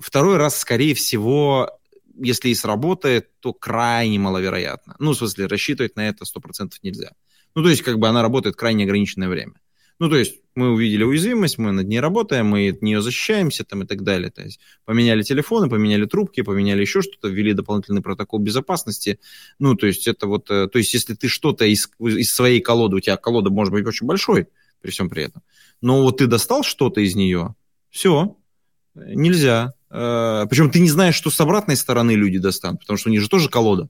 [0.00, 1.78] второй раз, скорее всего,
[2.14, 4.96] если и сработает, то крайне маловероятно.
[4.98, 7.12] Ну, в смысле, рассчитывать на это 100% нельзя.
[7.54, 9.54] Ну, то есть, как бы она работает крайне ограниченное время.
[10.02, 13.84] Ну, то есть мы увидели уязвимость, мы над ней работаем, мы от нее защищаемся там
[13.84, 14.32] и так далее.
[14.32, 19.20] То есть поменяли телефоны, поменяли трубки, поменяли еще что-то, ввели дополнительный протокол безопасности.
[19.60, 22.96] Ну, то есть это вот, э, то есть если ты что-то из, из своей колоды,
[22.96, 24.48] у тебя колода может быть очень большой,
[24.80, 25.42] при всем при этом,
[25.80, 27.54] но вот ты достал что-то из нее,
[27.88, 28.36] все,
[28.96, 29.74] нельзя.
[29.88, 33.20] Э, Причем ты не знаешь, что с обратной стороны люди достанут, потому что у них
[33.20, 33.88] же тоже колода.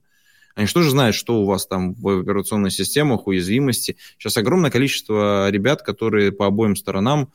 [0.55, 3.97] Они что же знают, что у вас там в операционных системах, уязвимости.
[4.17, 7.31] Сейчас огромное количество ребят, которые по обоим сторонам,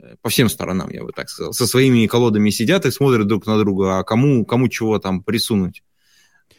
[0.00, 3.46] э, по всем сторонам, я бы так сказал, со своими колодами сидят и смотрят друг
[3.46, 5.82] на друга, а кому, кому чего там присунуть.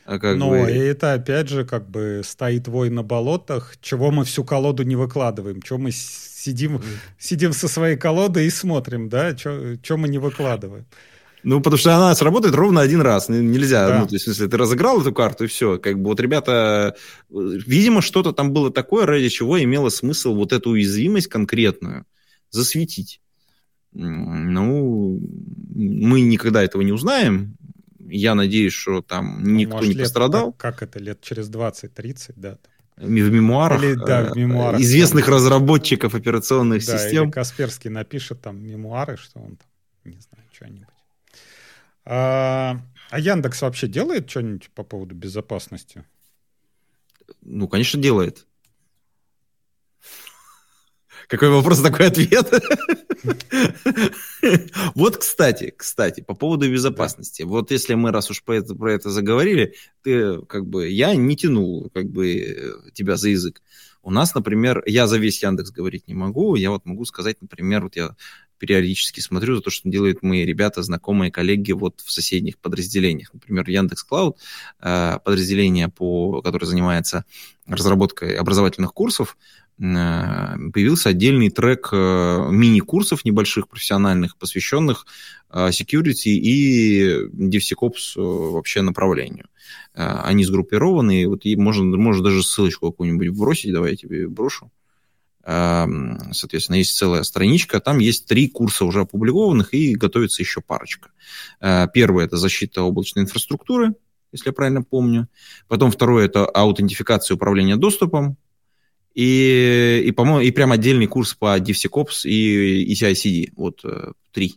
[0.05, 0.57] А как Но бы...
[0.57, 5.61] это опять же как бы стоит вой на болотах, чего мы всю колоду не выкладываем,
[5.61, 6.81] чего мы сидим,
[7.17, 10.85] сидим со своей колодой и смотрим, да, что мы не выкладываем.
[11.43, 13.27] Ну, потому что она сработает ровно один раз.
[13.29, 13.87] Нельзя.
[13.87, 13.99] Да.
[13.99, 15.77] Ну, то есть, если ты разыграл эту карту, и все.
[15.77, 16.95] Как бы вот ребята,
[17.29, 22.05] видимо, что-то там было такое, ради чего имело смысл вот эту уязвимость конкретную
[22.49, 23.19] засветить.
[23.91, 25.19] Ну,
[25.75, 27.57] мы никогда этого не узнаем.
[27.99, 30.53] Я надеюсь, что там ну, никто может, не лет, пострадал.
[30.53, 32.57] Как, как это, лет через 20-30, да?
[32.95, 37.23] В мемуарах, или, да, в мемуарах известных там, разработчиков операционных да, систем.
[37.25, 39.67] Или Касперский напишет там мемуары, что он там,
[40.05, 40.92] не знаю, что-нибудь.
[42.05, 46.05] А, а Яндекс вообще делает что-нибудь по поводу безопасности?
[47.41, 48.45] Ну, конечно, делает.
[51.27, 52.51] Какой вопрос, такой ответ.
[54.93, 57.43] Вот, кстати, кстати, по поводу безопасности.
[57.43, 61.37] Вот если мы раз уж про это, про это заговорили, ты как бы я не
[61.37, 63.61] тянул как бы тебя за язык.
[64.01, 66.55] У нас, например, я за весь Яндекс говорить не могу.
[66.55, 68.15] Я вот могу сказать, например, вот я
[68.63, 73.33] периодически смотрю за то, что делают мои ребята, знакомые, коллеги вот в соседних подразделениях.
[73.33, 74.37] Например, Яндекс Клауд,
[74.79, 77.25] э, подразделение, по, которое занимается
[77.67, 79.35] разработкой образовательных курсов,
[79.79, 85.05] Э, появился отдельный трек э, мини-курсов небольших профессиональных, посвященных
[85.51, 89.45] security и DevSecOps вообще направлению.
[89.93, 94.71] Они сгруппированы, вот и можно, можно даже ссылочку какую-нибудь бросить, давай я тебе брошу.
[95.45, 101.11] Соответственно, есть целая страничка, там есть три курса уже опубликованных и готовится еще парочка.
[101.93, 103.93] Первый– это защита облачной инфраструктуры,
[104.31, 105.27] если я правильно помню.
[105.67, 108.37] Потом второе– это аутентификация управления доступом.
[109.15, 113.51] И, и, по-моему, и прям отдельный курс по DevSecOps и ECI-CD.
[113.55, 114.55] Вот э, три.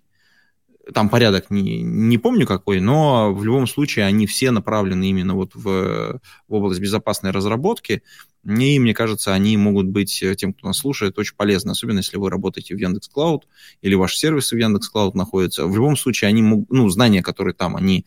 [0.94, 5.55] Там порядок не, не помню какой, но в любом случае они все направлены именно вот
[5.55, 8.03] в, в область безопасной разработки.
[8.46, 12.16] И, мне кажется, они могут быть э, тем, кто нас слушает, очень полезны, особенно если
[12.16, 13.46] вы работаете в Яндекс Клауд
[13.82, 15.66] или ваши сервисы в Яндекс Клауд находятся.
[15.66, 18.06] В любом случае, они могут, ну, знания, которые там, они,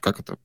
[0.00, 0.38] как это,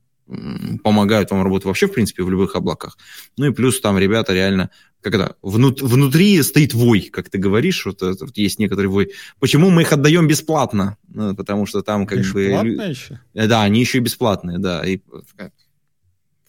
[0.82, 2.98] помогают вам работать вообще, в принципе, в любых облаках.
[3.36, 4.70] Ну и плюс там ребята реально
[5.06, 9.12] когда внут, внутри стоит вой, как ты говоришь, вот, вот есть некоторый вой.
[9.38, 10.96] Почему мы их отдаем бесплатно?
[11.06, 12.82] Ну, потому что там как Бесплатно бы...
[12.82, 13.20] еще?
[13.34, 14.84] Э, да, они еще и бесплатные, да.
[14.84, 15.36] И в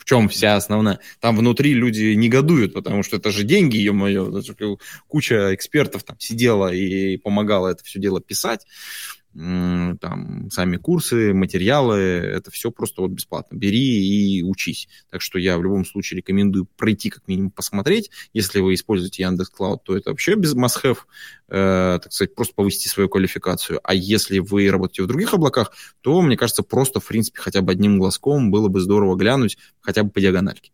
[0.08, 1.00] чем вся основная?
[1.20, 4.42] Там внутри люди негодуют, потому что это же деньги, ё-моё.
[5.08, 8.66] Куча экспертов там сидела и помогала это все дело писать
[9.38, 13.56] там, сами курсы, материалы, это все просто вот бесплатно.
[13.56, 14.88] Бери и учись.
[15.12, 18.10] Так что я в любом случае рекомендую пройти, как минимум посмотреть.
[18.34, 20.98] Если вы используете Яндекс Клауд, то это вообще без must-have,
[21.50, 23.80] э, так сказать, просто повысить свою квалификацию.
[23.84, 25.72] А если вы работаете в других облаках,
[26.02, 30.04] то, мне кажется, просто, в принципе, хотя бы одним глазком было бы здорово глянуть, хотя
[30.04, 30.72] бы по диагональке.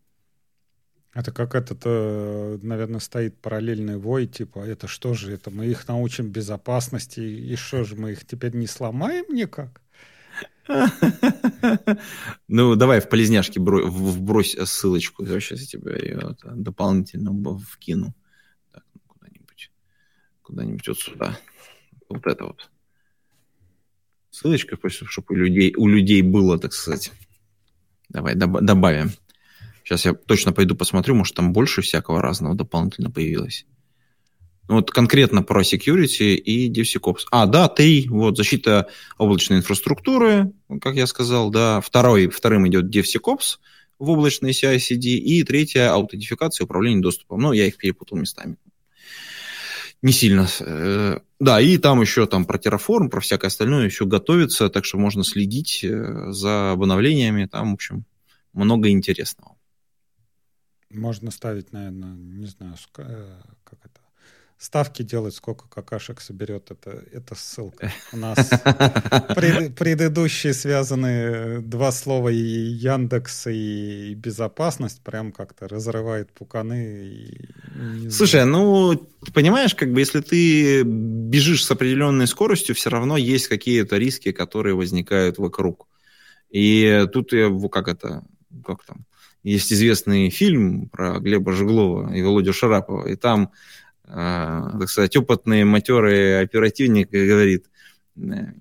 [1.13, 5.88] Это как этот, э, наверное, стоит параллельный вой, типа, это что же, это мы их
[5.88, 9.82] научим безопасности, и что же, мы их теперь не сломаем никак?
[12.47, 18.15] Ну, давай в полезняшке вбрось ссылочку, я сейчас тебе ее дополнительно вкину.
[18.73, 19.71] Ну, куда-нибудь,
[20.41, 21.38] куда-нибудь вот сюда.
[22.10, 22.71] Вот это вот.
[24.32, 27.12] Ссылочка, чтобы у людей, у людей было, так сказать.
[28.10, 29.12] Давай добавим.
[29.84, 33.65] Сейчас я точно пойду посмотрю, может, там больше всякого разного дополнительно появилось.
[34.67, 37.26] Вот конкретно про security и DevSecOps.
[37.32, 38.08] А, да, три.
[38.08, 41.82] Вот защита облачной инфраструктуры, как я сказал, да.
[41.82, 43.58] Второй, вторым идет DevSecOps
[44.00, 45.17] в облачной CI-CD.
[45.17, 47.41] И третья аутентификация и управление доступом.
[47.41, 48.56] Ну, я их перепутал местами.
[50.02, 50.48] Не сильно.
[50.62, 54.98] Э, да, и там еще там про Terraform, про всякое остальное еще готовится, так что
[54.98, 57.46] можно следить э, за обновлениями.
[57.46, 58.06] Там, в общем,
[58.54, 59.56] много интересного.
[60.93, 63.99] Можно ставить, наверное, не знаю, э, как это,
[64.63, 67.91] ставки делать, сколько какашек соберет, это, это ссылка.
[68.13, 68.38] У нас
[69.36, 77.08] пред, предыдущие связанные два слова и Яндекс и безопасность прям как-то разрывает пуканы.
[77.08, 78.95] И, Слушай, ну,
[79.34, 84.75] понимаешь, как бы если ты бежишь с определенной скоростью, все равно есть какие-то риски, которые
[84.75, 85.88] возникают вокруг.
[86.49, 87.32] И тут,
[87.71, 88.23] как это,
[88.65, 89.06] как там,
[89.43, 93.51] есть известный фильм про Глеба Жеглова и Володю Шарапова, и там,
[94.06, 97.65] э, так сказать, опытный матерый оперативник говорит,
[98.15, 98.53] э,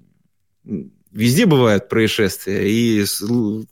[1.13, 3.05] везде бывают происшествия, и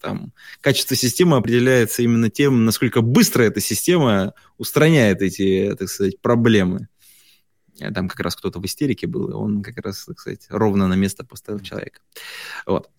[0.01, 6.89] там, качество системы определяется именно тем, насколько быстро эта система устраняет эти, так сказать, проблемы.
[7.95, 10.95] Там как раз кто-то в истерике был, и он как раз, так сказать, ровно на
[10.95, 12.01] место поставил человека.
[12.67, 12.91] Вот.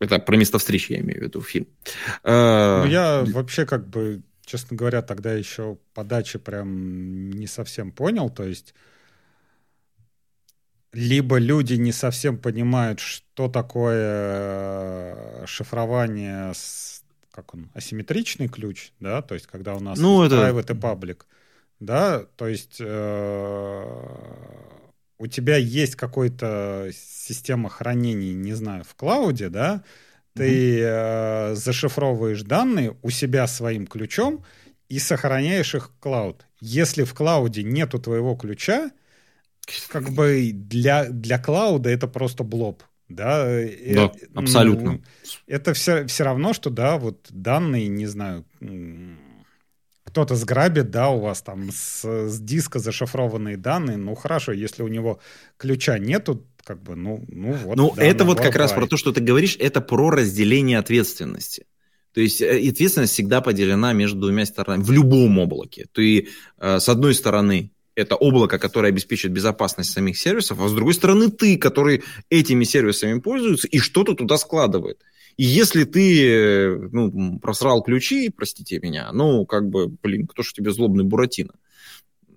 [0.00, 1.68] Это про место встречи, я имею в виду, фильм.
[2.24, 8.30] Ну, я вообще как бы, честно говоря, тогда еще подачи прям не совсем понял.
[8.30, 8.74] То есть
[10.92, 19.22] либо люди не совсем понимают, что такое э, шифрование с как он, асимметричный ключ, да,
[19.22, 20.36] то есть когда у нас ну, это...
[20.36, 21.22] private и public,
[21.78, 23.84] да, то есть э,
[25.20, 29.84] у тебя есть какая-то система хранения, не знаю, в клауде, да,
[30.34, 34.42] ты э, зашифровываешь данные у себя своим ключом
[34.88, 36.46] и сохраняешь их в клауд.
[36.60, 38.92] Если в клауде нету твоего ключа,
[39.88, 42.82] как бы для, для клауда это просто блоб.
[43.10, 44.92] Да, да э, абсолютно.
[44.92, 45.00] Ну,
[45.46, 48.46] это все, все равно, что, да, вот данные, не знаю,
[50.10, 54.88] кто-то сграбит, да, у вас там с, с диска зашифрованные данные, ну хорошо, если у
[54.88, 55.20] него
[55.56, 57.76] ключа нету, как бы, ну, ну вот.
[57.76, 61.66] Ну, да, это вот как раз про то, что ты говоришь, это про разделение ответственности.
[62.12, 65.86] То есть э, ответственность всегда поделена между двумя сторонами в любом облаке.
[65.92, 70.94] Ты, э, с одной стороны, это облако, которое обеспечит безопасность самих сервисов, а с другой
[70.94, 74.98] стороны ты, который этими сервисами пользуется и что-то туда складывает.
[75.40, 80.70] И если ты ну, просрал ключи, простите меня, ну, как бы, блин, кто же тебе
[80.70, 81.54] злобный Буратино?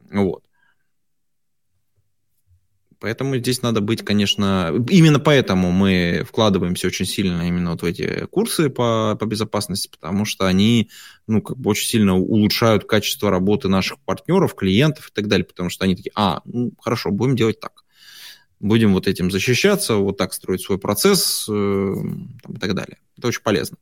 [0.10, 0.46] Вот.
[3.02, 4.72] Поэтому здесь надо быть, конечно...
[4.90, 10.24] Именно поэтому мы вкладываемся очень сильно именно вот в эти курсы по, по безопасности, потому
[10.24, 10.90] что они
[11.28, 15.70] ну, как бы очень сильно улучшают качество работы наших партнеров, клиентов и так далее, потому
[15.70, 17.83] что они такие, а, ну, хорошо, будем делать так.
[18.64, 21.96] Будем вот этим защищаться, вот так строить свой процесс э,
[22.42, 22.98] там, и так далее.
[23.18, 23.78] Это очень полезно.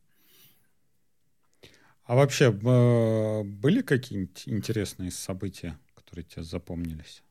[2.04, 7.22] А вообще э, были какие-нибудь интересные события, которые тебе запомнились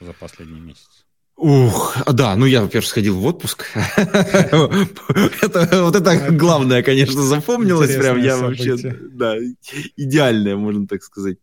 [0.00, 1.06] за последний месяц?
[1.36, 3.64] Ух, да, ну я, во-первых, сходил в отпуск.
[3.96, 7.96] это, вот это главное, конечно, запомнилось.
[7.96, 9.34] Прям я вообще, да,
[9.96, 11.38] идеальное, можно так сказать.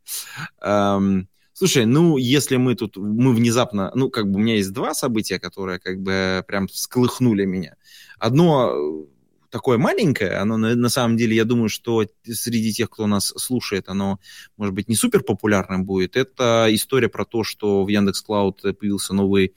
[1.55, 5.39] Слушай, ну если мы тут, мы внезапно, ну как бы у меня есть два события,
[5.39, 7.75] которые как бы прям всколыхнули меня.
[8.19, 9.07] Одно
[9.49, 13.87] такое маленькое, оно на, на самом деле, я думаю, что среди тех, кто нас слушает,
[13.87, 14.19] оно,
[14.57, 16.17] может быть, не супер популярным будет.
[16.17, 19.53] Это история про то, что в Яндекс Клауд появился новый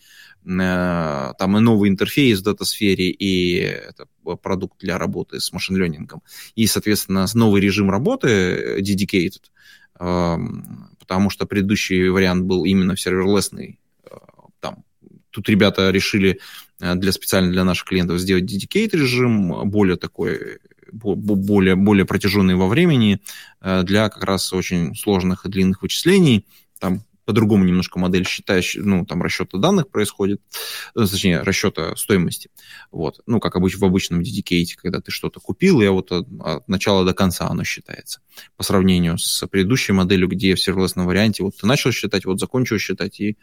[0.48, 4.06] Э, там и новый интерфейс в дата-сфере, и это
[4.42, 6.22] продукт для работы с машин-лернингом,
[6.54, 9.42] и, соответственно, новый режим работы э, dedicated,
[9.98, 13.78] потому что предыдущий вариант был именно серверлесный.
[14.04, 14.16] Э,
[14.60, 14.84] там,
[15.30, 16.40] тут ребята решили
[16.78, 20.58] для специально для наших клиентов сделать dedicated режим, более такой
[20.92, 23.20] более, более протяженный во времени
[23.60, 26.46] для как раз очень сложных и длинных вычислений.
[26.78, 30.40] Там по-другому немножко модель считаешь, ну, там расчета данных происходит,
[30.96, 32.48] э, точнее, расчета стоимости.
[32.90, 33.20] Вот.
[33.26, 37.04] Ну, как обычно в обычном dedicated, когда ты что-то купил, и вот от, от начала
[37.04, 38.22] до конца оно считается.
[38.56, 42.78] По сравнению с предыдущей моделью, где в серверлесном варианте вот ты начал считать, вот закончил
[42.78, 43.36] считать, и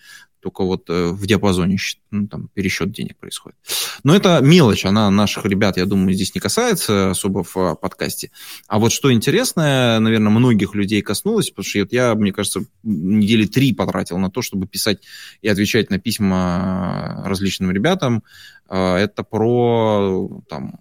[0.45, 1.79] только вот э, в диапазоне
[2.11, 3.57] ну, там, пересчет денег происходит.
[4.03, 8.29] Но это мелочь, она наших ребят, я думаю, здесь не касается особо в а, подкасте.
[8.67, 13.73] А вот что интересное, наверное, многих людей коснулось, потому что я, мне кажется, недели три
[13.73, 14.99] потратил на то, чтобы писать
[15.41, 18.21] и отвечать на письма различным ребятам.
[18.69, 20.77] А, это про там,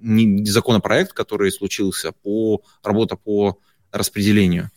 [0.00, 3.58] законопроект, который случился по работа по
[3.90, 4.70] распределению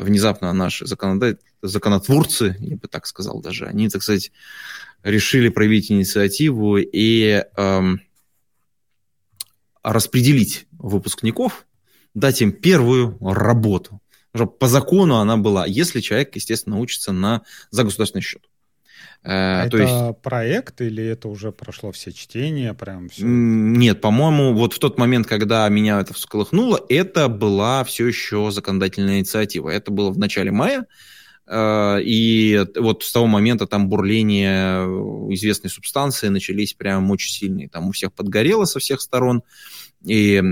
[0.00, 4.32] внезапно наши законотворцы, я бы так сказал даже, они, так сказать,
[5.02, 8.00] решили проявить инициативу и эм,
[9.82, 11.66] распределить выпускников,
[12.14, 14.00] дать им первую работу.
[14.58, 18.42] По закону она была, если человек, естественно, учится на, за государственный счет.
[19.22, 20.22] Э, это есть...
[20.22, 22.74] проект или это уже прошло все чтения?
[22.74, 23.24] Прям все?
[23.24, 29.18] Нет, по-моему, вот в тот момент, когда меня это всколыхнуло, это была все еще законодательная
[29.18, 29.70] инициатива.
[29.70, 30.86] Это было в начале мая.
[31.46, 34.84] Э, и вот с того момента там бурление
[35.34, 37.68] известной субстанции начались прям очень сильные.
[37.68, 39.42] Там у всех подгорело со всех сторон.
[40.04, 40.42] И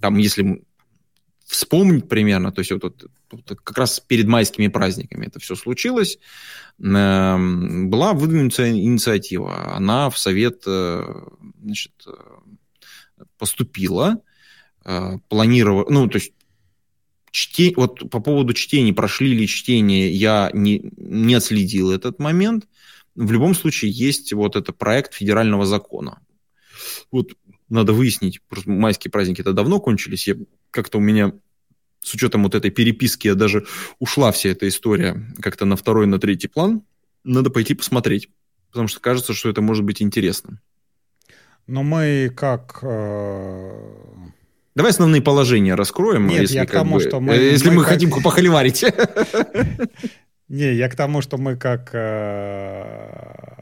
[0.00, 0.64] там, если
[1.46, 6.18] вспомнить примерно, то есть вот, вот, вот как раз перед майскими праздниками это все случилось,
[6.82, 9.74] эм, была выдвинута инициатива.
[9.74, 11.04] Она в Совет э,
[11.62, 12.12] значит, э,
[13.38, 14.18] поступила,
[14.84, 16.32] э, планировала, ну, то есть
[17.30, 22.68] чтение, вот по поводу чтения, прошли ли чтение, я не, не отследил этот момент.
[23.14, 26.20] В любом случае есть вот это проект федерального закона.
[27.10, 27.32] Вот
[27.72, 30.36] надо выяснить, просто майские праздники это давно кончились, я
[30.70, 31.32] как-то у меня
[32.00, 33.64] с учетом вот этой переписки я даже
[33.98, 36.82] ушла вся эта история как-то на второй, на третий план.
[37.24, 38.28] Надо пойти посмотреть,
[38.70, 40.60] потому что кажется, что это может быть интересно.
[41.68, 42.80] Но мы как...
[42.82, 43.70] Э...
[44.74, 46.26] Давай основные положения раскроем.
[46.26, 47.34] Нет, если я к тому, бы, что мы...
[47.34, 47.92] Если мы, мы как...
[47.92, 48.84] хотим похоливарить.
[50.48, 53.52] Не, я к тому, что мы как э,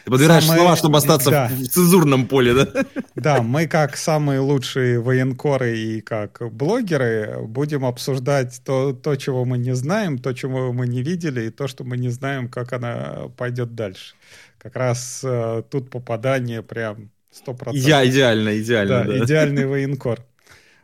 [0.11, 0.59] подбираешь самые...
[0.59, 1.47] слова, чтобы остаться да.
[1.47, 2.85] в цензурном поле, да?
[3.15, 9.57] Да, мы как самые лучшие военкоры и как блогеры будем обсуждать то, то, чего мы
[9.57, 13.29] не знаем, то, чего мы не видели, и то, что мы не знаем, как она
[13.37, 14.15] пойдет дальше.
[14.57, 17.71] Как раз э, тут попадание прям 100%.
[17.73, 19.03] Я идеально, идеально.
[19.03, 19.25] Да, да.
[19.25, 20.19] идеальный военкор.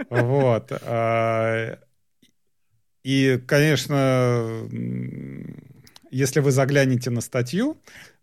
[0.10, 0.72] Вот.
[0.82, 1.78] А,
[3.04, 4.68] и, конечно,
[6.12, 7.78] если вы заглянете на статью,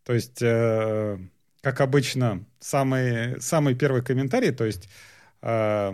[0.04, 1.18] то есть, э,
[1.62, 4.88] как обычно, самый, самый первый комментарий, то есть,
[5.42, 5.92] э,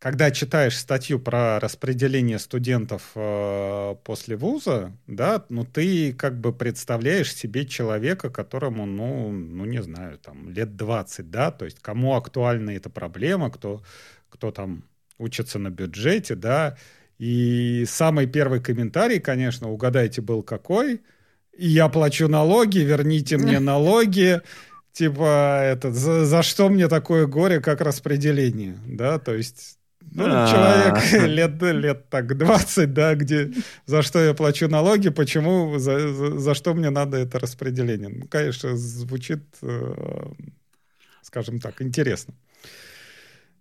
[0.00, 7.34] когда читаешь статью про распределение студентов э, после вуза, да, ну ты как бы представляешь
[7.34, 12.70] себе человека, которому, ну, ну не знаю, там лет 20, да, то есть кому актуальна
[12.70, 13.82] эта проблема, кто,
[14.30, 14.84] кто там
[15.18, 16.78] учится на бюджете, да,
[17.18, 21.02] и самый первый комментарий, конечно, угадайте, был какой?
[21.60, 24.40] И я плачу налоги, верните мне налоги.
[24.92, 31.12] Типа, это, за, за что мне такое горе, как распределение, да, то есть ну, человек
[31.28, 33.52] лет, лет так 20, да, где
[33.86, 38.08] за что я плачу налоги, почему, за, за, за что мне надо это распределение.
[38.08, 39.94] Ну, конечно, звучит, э,
[41.22, 42.34] скажем так, интересно.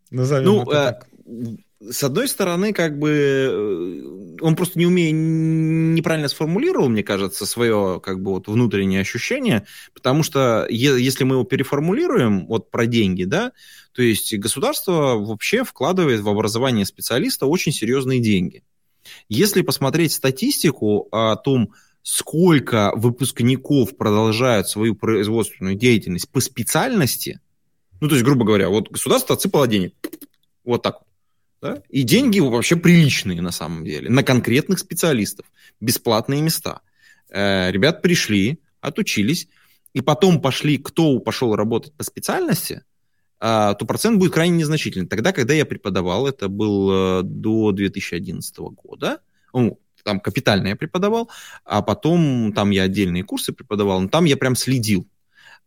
[0.09, 1.07] Назовем ну, это так.
[1.27, 1.45] Э,
[1.81, 8.01] с одной стороны, как бы э, он просто не умеет, неправильно сформулировал, мне кажется, свое
[8.03, 13.53] как бы вот внутреннее ощущение, потому что если мы его переформулируем вот про деньги, да,
[13.93, 18.63] то есть государство вообще вкладывает в образование специалиста очень серьезные деньги.
[19.29, 21.73] Если посмотреть статистику о том,
[22.03, 27.39] сколько выпускников продолжают свою производственную деятельность по специальности,
[28.01, 29.93] ну, то есть, грубо говоря, вот государство отсыпало денег,
[30.63, 31.08] вот так вот,
[31.61, 31.81] да?
[31.89, 35.45] И деньги вообще приличные на самом деле, на конкретных специалистов,
[35.79, 36.81] бесплатные места.
[37.29, 39.47] Э, ребят пришли, отучились,
[39.93, 42.83] и потом пошли, кто пошел работать по специальности,
[43.39, 45.07] э, то процент будет крайне незначительный.
[45.07, 49.19] Тогда, когда я преподавал, это был э, до 2011 года,
[49.53, 51.29] ну, там капитально я преподавал,
[51.65, 55.07] а потом там я отдельные курсы преподавал, но там я прям следил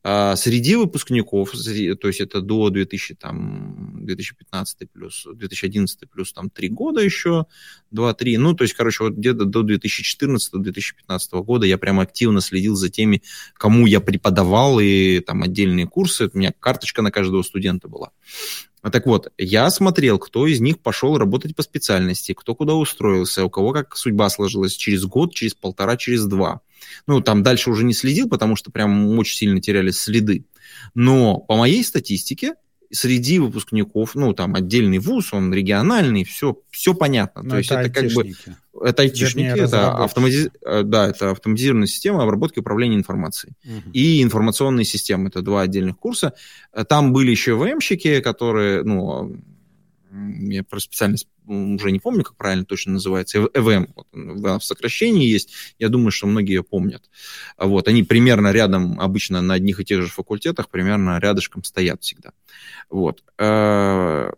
[0.04, 6.68] а среди выпускников, то есть это до 2000, там, 2015 плюс, 2011 плюс там 3
[6.70, 7.46] года еще,
[7.94, 12.88] 2-3, ну, то есть, короче, вот где-то до 2014-2015 года я прям активно следил за
[12.88, 13.22] теми,
[13.54, 18.10] кому я преподавал, и там отдельные курсы, у меня карточка на каждого студента была.
[18.82, 23.44] А так вот, я смотрел, кто из них пошел работать по специальности, кто куда устроился,
[23.44, 26.60] у кого как судьба сложилась через год, через полтора, через два.
[27.06, 30.44] Ну, там дальше уже не следил, потому что прям очень сильно терялись следы.
[30.94, 32.54] Но по моей статистике,
[32.90, 37.42] среди выпускников, ну, там отдельный вуз, он региональный, все, все понятно.
[37.42, 38.32] Но То это есть это как бы...
[38.84, 40.50] Это айтишники, Вернее, это, автомати...
[40.64, 43.54] Э, да, это автоматизированная система обработки и управления информацией.
[43.64, 43.90] Угу.
[43.92, 45.28] И информационные системы.
[45.28, 46.34] Это два отдельных курса.
[46.88, 49.36] Там были еще ВМщики, которые, ну,
[50.12, 55.52] я про специальность уже не помню, как правильно точно называется, ЭВМ, вот, в сокращении есть,
[55.78, 57.10] я думаю, что многие ее помнят.
[57.58, 62.32] Вот, они примерно рядом, обычно на одних и тех же факультетах, примерно рядышком стоят всегда.
[62.90, 63.24] Вот.
[63.38, 64.30] Э,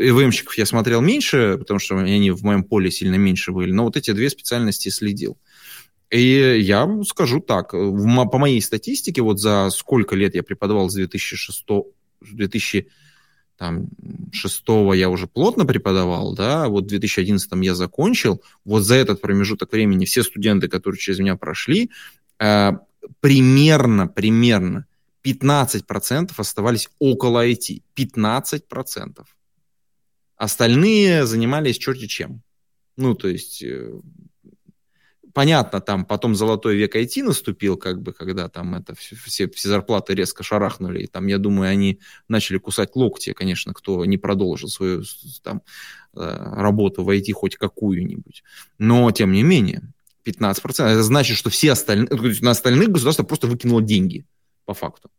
[0.00, 3.96] ЭВМщиков я смотрел меньше, потому что они в моем поле сильно меньше были, но вот
[3.96, 5.38] эти две специальности следил.
[6.10, 11.64] И я скажу так, по моей статистике, вот за сколько лет я преподавал с 2006
[12.20, 12.88] с 2000
[13.58, 13.88] там,
[14.32, 19.72] шестого я уже плотно преподавал, да, вот в 2011 я закончил, вот за этот промежуток
[19.72, 21.90] времени все студенты, которые через меня прошли,
[22.38, 22.72] э,
[23.20, 24.86] примерно, примерно
[25.24, 29.26] 15% оставались около IT, 15%.
[30.36, 32.42] Остальные занимались черти чем.
[32.96, 33.92] Ну, то есть э,
[35.32, 40.14] понятно, там потом золотой век IT наступил, как бы, когда там это все, все зарплаты
[40.14, 45.02] резко шарахнули, и там, я думаю, они начали кусать локти, конечно, кто не продолжил свою
[45.42, 45.62] там
[46.14, 46.20] э,
[46.56, 48.42] работу в IT хоть какую-нибудь.
[48.78, 49.82] Но, тем не менее,
[50.24, 52.08] 15%, это значит, что все остальные,
[52.40, 54.26] на остальных государство просто выкинуло деньги,
[54.64, 55.10] по факту.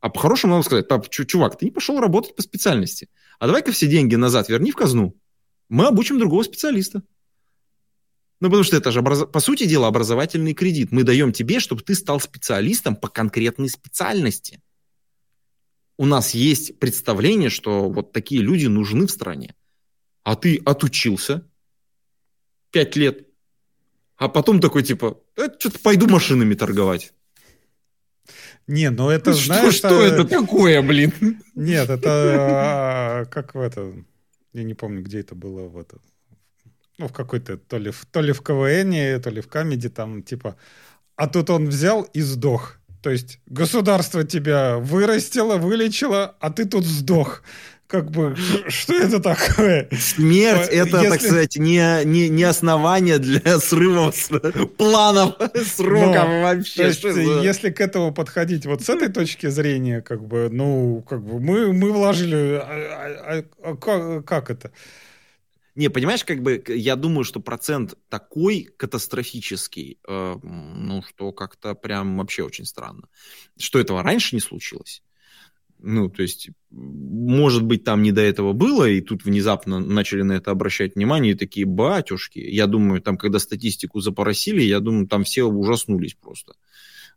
[0.00, 3.86] А по-хорошему надо сказать, пап, чувак, ты не пошел работать по специальности, а давай-ка все
[3.86, 5.16] деньги назад верни в казну,
[5.68, 7.02] мы обучим другого специалиста.
[8.40, 9.26] Ну, потому что это же, образ...
[9.26, 10.92] по сути дела, образовательный кредит.
[10.92, 14.62] Мы даем тебе, чтобы ты стал специалистом по конкретной специальности.
[15.96, 19.54] У нас есть представление, что вот такие люди нужны в стране.
[20.22, 21.42] А ты отучился
[22.70, 23.26] пять лет,
[24.16, 27.12] а потом такой типа, э, что-то пойду машинами торговать.
[28.68, 29.74] Не, ну это, что, знаешь...
[29.74, 31.42] Что это такое, блин?
[31.54, 33.94] Нет, это а, как в это...
[34.52, 36.02] Я не помню, где это было в этот
[36.98, 40.56] ну, в какой-то, то ли, то ли в КВН, то ли в камеди, там, типа,
[41.16, 42.76] а тут он взял и сдох.
[43.02, 47.42] То есть государство тебя вырастило, вылечило, а ты тут сдох.
[47.86, 48.36] Как бы,
[48.68, 49.88] что это такое?
[49.98, 51.08] Смерть— это, Если...
[51.08, 54.12] так сказать, не, не, не основание для срыва
[54.76, 56.92] планов, сроков Но, вообще.
[56.92, 61.22] То есть, если к этому подходить вот с этой точки зрения, как бы, ну, как
[61.22, 62.60] бы мы, мы вложили...
[62.62, 64.70] А, а, а, как, как это?
[65.78, 72.18] Не, понимаешь, как бы я думаю, что процент такой катастрофический, э, ну, что как-то прям
[72.18, 73.06] вообще очень странно.
[73.56, 75.04] Что этого раньше не случилось?
[75.78, 80.32] Ну, то есть, может быть, там не до этого было, и тут внезапно начали на
[80.32, 85.22] это обращать внимание, и такие, батюшки, я думаю, там, когда статистику запоросили, я думаю, там
[85.22, 86.54] все ужаснулись просто.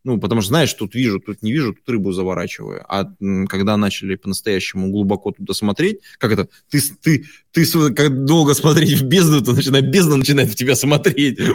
[0.03, 2.83] Ну, потому что, знаешь, тут вижу, тут не вижу, тут рыбу заворачиваю.
[2.87, 3.13] А
[3.47, 9.05] когда начали по-настоящему глубоко туда смотреть, как это, ты, ты, ты как долго смотреть в
[9.05, 11.39] бездну, то начинает, бездна начинает в тебя смотреть.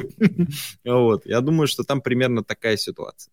[0.84, 1.26] Вот.
[1.26, 3.32] Я думаю, что там примерно такая ситуация.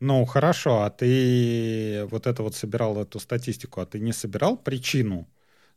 [0.00, 5.28] Ну, хорошо, а ты вот это вот собирал, эту статистику, а ты не собирал причину?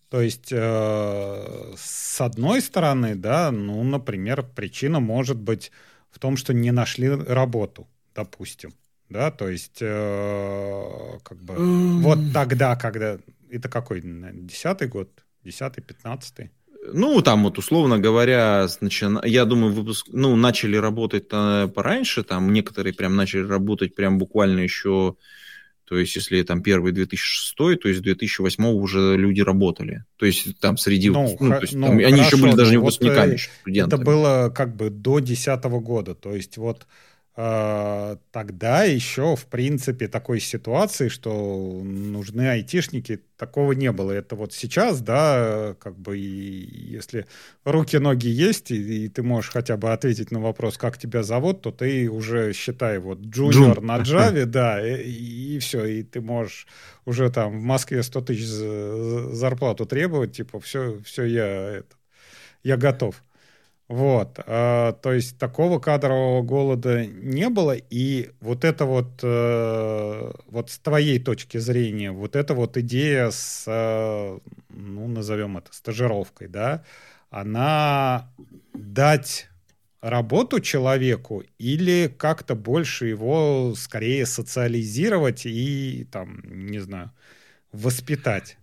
[0.10, 5.72] То есть, э, с одной стороны, да, ну, например, причина может быть
[6.12, 7.88] в том, что не нашли работу
[8.18, 8.74] допустим,
[9.10, 11.54] да, то есть э, как бы
[12.02, 13.18] вот тогда, когда
[13.50, 15.10] это какой десятый год,
[15.44, 16.52] десятый, пятнадцатый.
[16.94, 19.22] Ну, там вот, условно говоря, начина...
[19.26, 20.08] я думаю, выпуск...
[20.12, 25.16] ну, начали работать пораньше, там некоторые прям начали работать прям буквально еще,
[25.86, 30.06] то есть, если там первый 2006, то есть 2008 уже люди работали.
[30.16, 31.10] То есть, там среди...
[31.10, 34.00] Ну, ну, то есть, ну там, они еще были даже не выпускниками, вот, студентами.
[34.00, 36.88] Это было как бы до 2010 года, то есть, вот а,
[37.38, 44.12] тогда еще, в принципе, такой ситуации, что нужны айтишники, такого не было.
[44.12, 47.28] Это вот сейчас, да, как бы, и, если
[47.64, 51.72] руки-ноги есть, и, и ты можешь хотя бы ответить на вопрос, как тебя зовут, то
[51.72, 56.66] ты уже, считай, вот, джуниор на Java, да, и, и все, и ты можешь
[57.06, 61.96] уже там в Москве 100 тысяч зарплату требовать, типа, все, все я, это,
[62.64, 63.22] я готов.
[63.90, 70.70] Вот, э, то есть такого кадрового голода не было, и вот это вот, э, вот
[70.70, 76.84] с твоей точки зрения, вот эта вот идея с, э, ну, назовем это, стажировкой, да,
[77.30, 78.30] она
[78.74, 79.48] дать
[80.02, 87.12] работу человеку или как-то больше его скорее социализировать и, там, не знаю,
[87.72, 88.58] воспитать?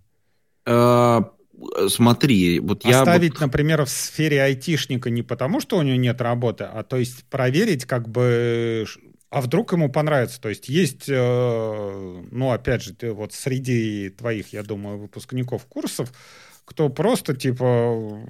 [1.77, 3.01] Э, смотри, вот я...
[3.01, 7.25] Оставить, например, в сфере айтишника не потому, что у него нет работы, а то есть
[7.25, 8.87] проверить как бы...
[9.35, 10.41] А вдруг ему понравится?
[10.41, 16.13] То есть есть, э, ну, опять же, ты вот среди твоих, я думаю, выпускников курсов,
[16.65, 18.21] кто просто, типа,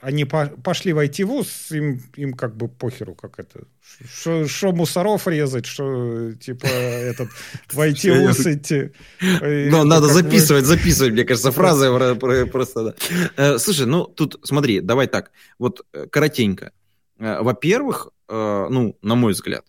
[0.00, 3.66] они пошли в IT-вуз, им, им как бы похеру, как это,
[4.08, 7.28] что мусоров резать, что, типа, этот,
[7.70, 8.90] в IT-вуз идти.
[9.20, 11.90] Ну, надо записывать, записывать, мне кажется, фразы
[12.46, 12.94] просто, да.
[13.36, 16.72] Э, слушай, ну, тут, смотри, давай так, вот э, коротенько.
[17.18, 19.64] Во-первых, ну, на мой взгляд,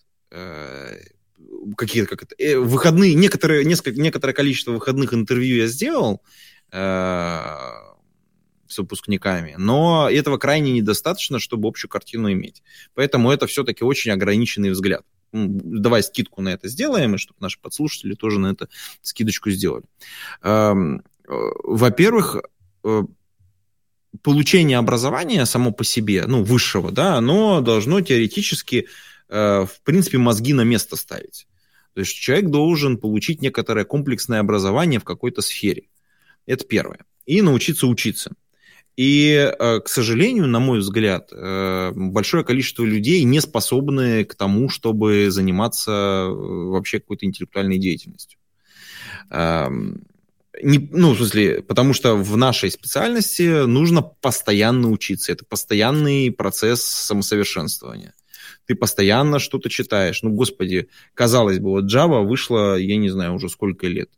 [1.78, 6.22] какие-то, как это, выходные, некоторые, несколько, некоторое количество выходных интервью я сделал,
[8.74, 12.64] с выпускниками, но этого крайне недостаточно, чтобы общую картину иметь.
[12.96, 15.04] Поэтому это все-таки очень ограниченный взгляд.
[15.32, 18.70] Давай скидку на это сделаем, и чтобы наши подслушатели тоже на это
[19.02, 19.86] скидочку сделали.
[20.42, 21.02] Эм, э,
[21.64, 22.44] во-первых,
[22.84, 23.04] э,
[24.22, 28.86] получение образования само по себе, ну, высшего, да, оно должно теоретически, э,
[29.34, 31.48] в принципе, мозги на место ставить.
[31.94, 35.84] То есть человек должен получить некоторое комплексное образование в какой-то сфере.
[36.46, 37.00] Это первое.
[37.26, 38.34] И научиться учиться.
[38.96, 44.70] И, э, к сожалению, на мой взгляд, э, большое количество людей не способны к тому,
[44.70, 48.40] чтобы заниматься э, вообще какой-то интеллектуальной деятельностью.
[49.32, 50.04] Эм,
[50.62, 55.32] не, ну, в смысле, потому что в нашей специальности нужно постоянно учиться.
[55.32, 58.14] Это постоянный процесс самосовершенствования.
[58.66, 60.24] Ты постоянно что-то читаешь.
[60.24, 64.10] Ну, господи, казалось бы, вот Java вышла, я не знаю, уже сколько лет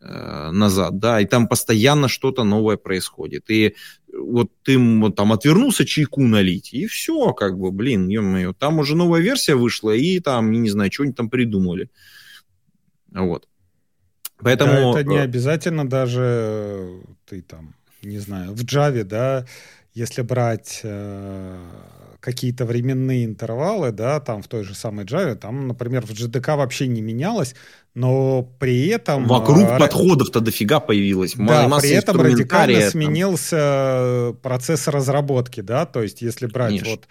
[0.00, 3.50] э, назад, да, и там постоянно что-то новое происходит.
[3.50, 3.74] И
[4.12, 8.96] вот ты вот, там отвернулся чайку налить, и все, как бы, блин, ё-моё, там уже
[8.96, 11.90] новая версия вышла, и там, не знаю, что-нибудь там придумали.
[13.10, 13.48] Вот.
[14.38, 14.92] Поэтому...
[14.92, 19.46] Да, это не э, обязательно даже э, ты там, не знаю, в Java, да,
[19.94, 21.58] если брать э,
[22.26, 26.88] какие-то временные интервалы, да, там в той же самой Java, там, например, в JDK вообще
[26.88, 27.54] не менялось,
[27.94, 29.28] но при этом...
[29.28, 31.34] Вокруг э, подходов-то дофига появилось.
[31.36, 32.90] Да, при этом радикально там.
[32.90, 36.90] сменился процесс разработки, да, то есть если брать Конечно.
[36.90, 37.08] вот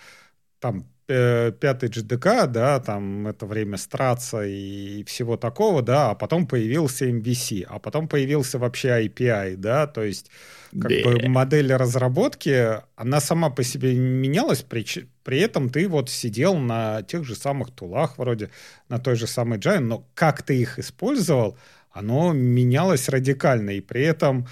[0.59, 6.47] там Э, пятый GDK, да, там это время страца и всего такого, да, а потом
[6.47, 10.31] появился MVC, а потом появился вообще API, да, то есть
[10.79, 14.85] как бы модель разработки, она сама по себе менялась, при,
[15.23, 18.49] при этом ты вот сидел на тех же самых тулах вроде,
[18.89, 21.57] на той же самой Java, но как ты их использовал,
[21.91, 24.47] оно менялось радикально, и при этом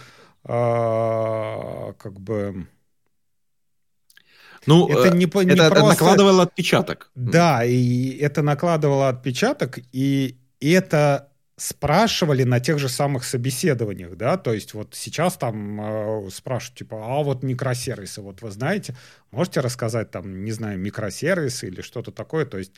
[0.46, 2.68] э, как бы
[4.66, 5.88] ну, это не, не это просто...
[5.88, 7.12] накладывало отпечаток.
[7.16, 14.54] Да, и это накладывало отпечаток, и это спрашивали на тех же самых собеседованиях, да, то
[14.54, 18.96] есть вот сейчас там э, спрашивают, типа, а вот микросервисы, вот вы знаете,
[19.32, 22.74] можете рассказать там, не знаю, микросервисы или что-то такое, то есть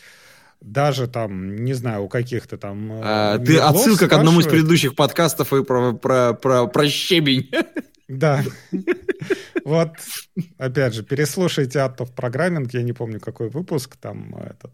[0.59, 2.91] даже там, не знаю, у каких-то там...
[2.91, 7.51] Э, а, ты отсылка к одному из предыдущих подкастов и про, про, про, про щебень.
[8.07, 8.43] Да.
[9.63, 9.93] Вот,
[10.59, 14.71] опять же, переслушайте of Programming, я не помню, какой выпуск там этот.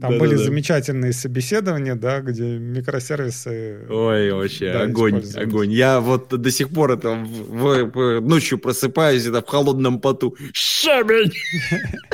[0.00, 0.44] Там да, были да, да.
[0.44, 3.86] замечательные собеседования, да, где микросервисы.
[3.88, 5.70] Ой, вообще, да, огонь, огонь.
[5.72, 10.36] Я вот до сих пор это в, в, ночью просыпаюсь это в холодном поту.
[10.52, 11.32] Щебень!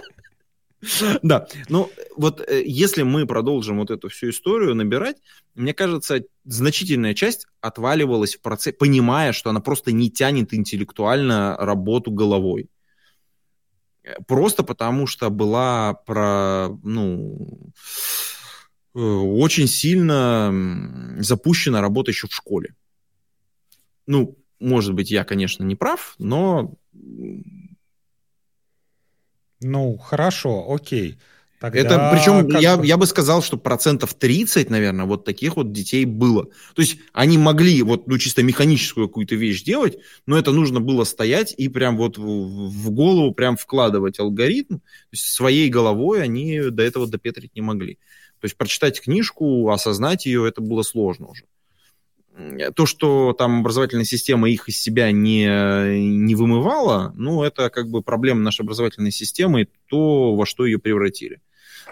[1.22, 5.16] Да, ну вот э, если мы продолжим вот эту всю историю набирать,
[5.54, 12.10] мне кажется, значительная часть отваливалась в процессе, понимая, что она просто не тянет интеллектуально работу
[12.10, 12.70] головой.
[14.26, 17.72] Просто потому что была про, ну,
[18.94, 20.52] э, очень сильно
[21.18, 22.74] запущена работа еще в школе.
[24.06, 26.74] Ну, может быть, я, конечно, не прав, но...
[29.62, 31.18] Ну, хорошо, окей.
[31.60, 36.06] Тогда это, причем, я, я бы сказал, что процентов 30, наверное, вот таких вот детей
[36.06, 36.46] было.
[36.74, 41.04] То есть они могли вот, ну, чисто механическую какую-то вещь делать, но это нужно было
[41.04, 44.76] стоять и прям вот в, в голову прям вкладывать алгоритм.
[44.78, 47.98] То есть своей головой они до этого допетрить не могли.
[48.40, 51.44] То есть прочитать книжку, осознать ее, это было сложно уже.
[52.74, 58.02] То, что там образовательная система их из себя не, не вымывала, ну, это как бы
[58.02, 61.42] проблема нашей образовательной системы, то, во что ее превратили.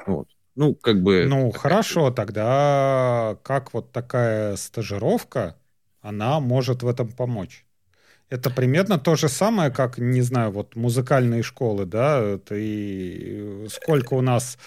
[0.06, 0.28] Вот.
[0.54, 1.26] Ну, как бы...
[1.28, 5.56] Ну, хорошо, тогда как вот такая стажировка,
[6.00, 7.64] она может в этом помочь?
[8.28, 14.20] Это примерно то же самое, как, не знаю, вот музыкальные школы, да, и сколько у
[14.20, 14.58] нас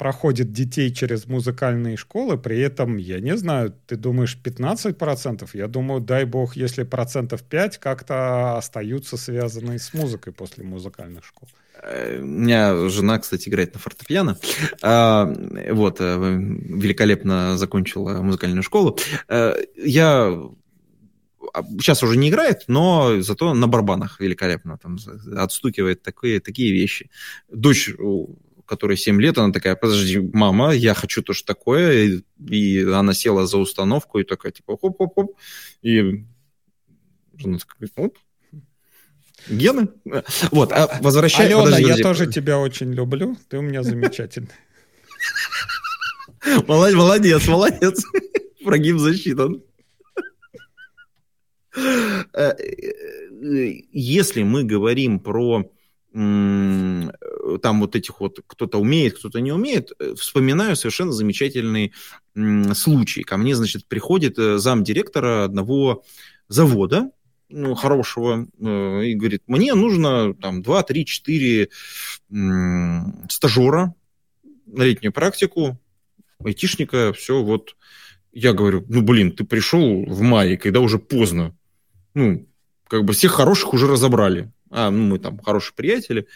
[0.00, 5.46] проходит детей через музыкальные школы, при этом, я не знаю, ты думаешь 15%?
[5.52, 11.50] Я думаю, дай бог, если процентов 5 как-то остаются связанные с музыкой после музыкальных школ.
[11.82, 14.38] Э, у меня жена, кстати, играет на фортепиано.
[14.80, 15.26] А,
[15.70, 18.98] вот, э, великолепно закончила музыкальную школу.
[19.28, 20.32] Э, я
[21.78, 24.96] сейчас уже не играет, но зато на барабанах великолепно там
[25.36, 27.10] отстукивает такие, такие вещи.
[27.50, 27.90] Дочь
[28.70, 33.58] которой 7 лет, она такая, подожди, мама, я хочу тоже такое, и она села за
[33.58, 35.36] установку и такая, типа, хоп-хоп-хоп,
[35.82, 36.24] и
[37.36, 38.16] жена такая, оп,
[39.48, 39.88] Гены?
[40.52, 41.46] Вот, а возвращай...
[41.46, 42.02] Алена, подожди, подожди.
[42.02, 44.48] я тоже тебя очень люблю, ты у меня замечательный.
[46.68, 48.04] Молодец, молодец.
[48.64, 49.62] Прогиб засчитан.
[51.76, 55.70] Э, э, если мы говорим про
[56.12, 61.92] там вот этих вот кто-то умеет, кто-то не умеет, э, вспоминаю совершенно замечательный
[62.74, 63.22] случай.
[63.22, 66.02] Ко мне, значит, приходит замдиректора одного
[66.48, 67.10] завода,
[67.48, 71.68] ну, хорошего э, и говорит, мне нужно там 2, 3, 4
[73.28, 73.94] стажера
[74.66, 75.78] на летнюю практику,
[76.44, 77.76] айтишника, все вот.
[78.32, 81.56] Я говорю, ну, блин, ты пришел в мае, когда уже поздно.
[82.14, 82.46] Ну,
[82.86, 84.52] как бы всех хороших уже разобрали.
[84.70, 86.26] А, ну, мы там хорошие приятели.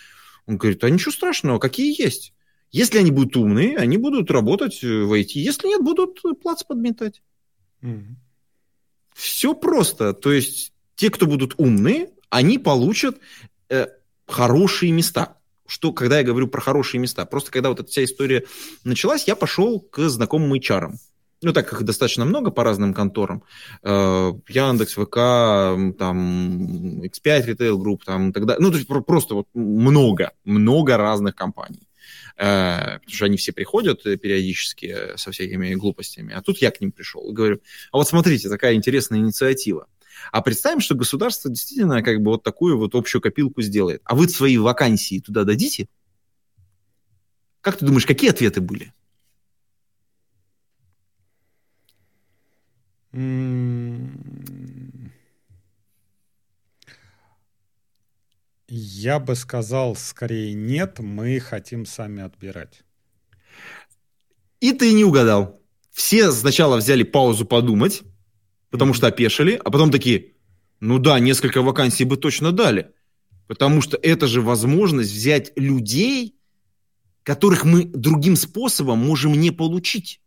[0.46, 2.32] Он говорит, а ничего страшного, какие есть.
[2.70, 5.30] Если они будут умные, они будут работать в IT.
[5.34, 7.22] Если нет, будут плац подметать.
[7.82, 8.16] Mm-hmm.
[9.14, 10.12] Все просто.
[10.12, 13.18] То есть те, кто будут умные, они получат
[13.68, 13.86] э,
[14.26, 15.38] хорошие места.
[15.66, 17.24] Что, когда я говорю про хорошие места?
[17.24, 18.44] Просто когда вот эта вся история
[18.82, 20.94] началась, я пошел к знакомым HR.
[21.42, 23.42] Ну, так их достаточно много по разным конторам.
[23.82, 28.56] Э, Яндекс, ВК, там, X5 Retail Group, там, далее.
[28.60, 31.88] Ну, то есть просто вот много, много разных компаний.
[32.36, 36.34] Э, потому что они все приходят периодически со всякими глупостями.
[36.34, 37.60] А тут я к ним пришел и говорю,
[37.92, 39.86] а вот смотрите, такая интересная инициатива.
[40.32, 44.02] А представим, что государство действительно как бы вот такую вот общую копилку сделает.
[44.04, 45.88] А вы свои вакансии туда дадите?
[47.60, 48.92] Как ты думаешь, какие ответы были?
[58.66, 62.82] Я бы сказал, скорее нет, мы хотим сами отбирать.
[64.58, 65.60] И ты не угадал.
[65.92, 68.02] Все сначала взяли паузу подумать,
[68.70, 70.32] потому что опешили, а потом такие,
[70.80, 72.90] ну да, несколько вакансий бы точно дали.
[73.46, 76.36] Потому что это же возможность взять людей,
[77.22, 80.20] которых мы другим способом можем не получить.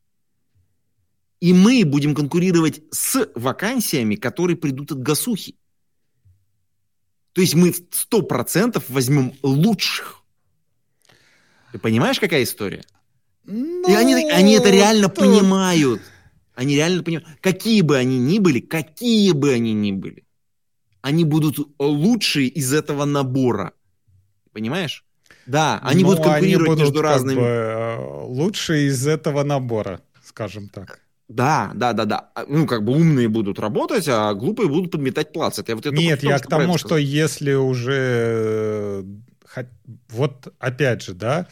[1.39, 5.55] И мы будем конкурировать с вакансиями, которые придут от гасухи.
[7.33, 10.23] То есть мы сто процентов возьмем лучших.
[11.71, 12.83] Ты понимаешь, какая история?
[13.43, 15.21] Ну, И они, они это реально то...
[15.21, 16.01] понимают.
[16.55, 20.25] Они реально понимают, какие бы они ни были, какие бы они ни были,
[21.01, 23.73] они будут лучшие из этого набора.
[24.53, 25.05] Понимаешь?
[25.45, 27.39] Да, они Ну, будут конкурировать будут между разными.
[27.39, 30.99] бы, э, лучшие из этого набора, скажем так.
[31.30, 32.30] Да, да, да, да.
[32.36, 35.59] А, Ну, как бы умные будут работать, а глупые будут подметать плац.
[35.59, 39.03] Это я вот это Нет, только я к тому, что если уже...
[39.55, 39.63] э,
[40.09, 41.47] Вот опять же, да,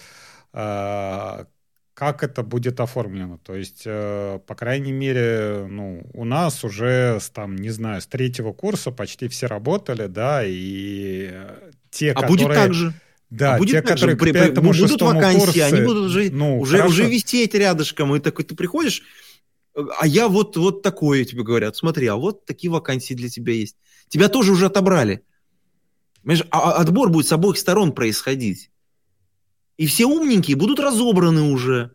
[0.54, 1.46] а,
[1.94, 3.38] как это будет оформлено?
[3.44, 8.06] То есть, э, по крайней мере, ну, у нас уже, с, там, не знаю, с
[8.08, 12.38] третьего курса почти все работали, да, и э, те, А которые...
[12.48, 12.94] будет так же.
[13.30, 14.08] Да, а будет те, так же.
[14.08, 16.94] которые При- к при- пятому, будут вакансии, курсы, они будут уже, ну, уже, хорошо.
[16.94, 18.16] уже висеть рядышком.
[18.16, 19.02] И такой ты приходишь,
[19.76, 21.76] а я вот, вот такое тебе говорят.
[21.76, 23.78] Смотри, а вот такие вакансии для тебя есть.
[24.08, 25.24] Тебя тоже уже отобрали.
[26.24, 28.72] Понимаешь, а а отбор будет с обоих сторон происходить.
[29.78, 31.92] И все умненькие будут разобраны уже.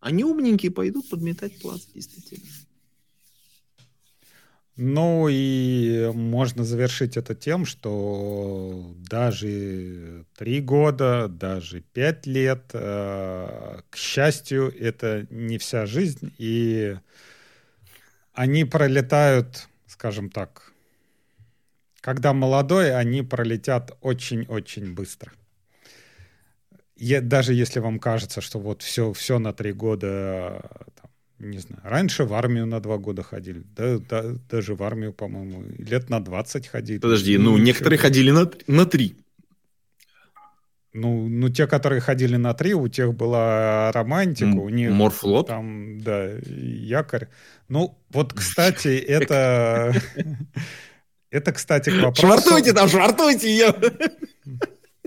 [0.00, 2.46] Они умненькие пойдут подметать плац, действительно.
[4.76, 13.96] Ну и можно завершить это тем, что даже три года, даже пять лет, э, к
[13.96, 16.94] счастью, это не вся жизнь, и
[18.34, 20.72] они пролетают, скажем так,
[22.02, 25.32] когда молодой, они пролетят очень-очень быстро.
[26.96, 30.62] Е- даже если вам кажется, что вот все, все на три года,
[31.00, 31.05] там,
[31.38, 35.64] не знаю, раньше в армию на два года ходили, да, да- даже в армию, по-моему,
[35.78, 36.98] лет на 20 ходили.
[36.98, 37.66] Подожди, ну ничего.
[37.66, 39.16] некоторые ходили на, на три.
[40.92, 45.48] Ну, ну, те, которые ходили на три, у тех была романтика, у них морфлот?
[45.48, 47.28] там, да, якорь.
[47.68, 49.94] Ну, вот, кстати, это...
[51.28, 52.20] Это, кстати, к вопросу...
[52.20, 53.74] Швартуйте там, швартуйте ее.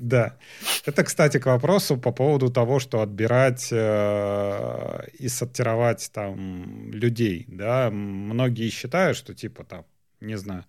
[0.01, 0.37] Да.
[0.85, 7.89] Это, кстати, к вопросу по поводу того, что отбирать э, и сортировать там людей, да.
[7.91, 9.85] Многие считают, что типа там,
[10.21, 10.65] не знаю,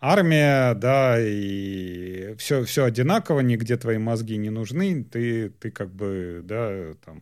[0.00, 6.40] армия, да, и все, все одинаково, нигде твои мозги не нужны, ты, ты как бы,
[6.44, 7.20] да, там,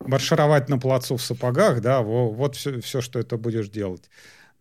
[0.00, 4.10] маршировать на плацу в сапогах, да, во- вот все, все, что это будешь делать.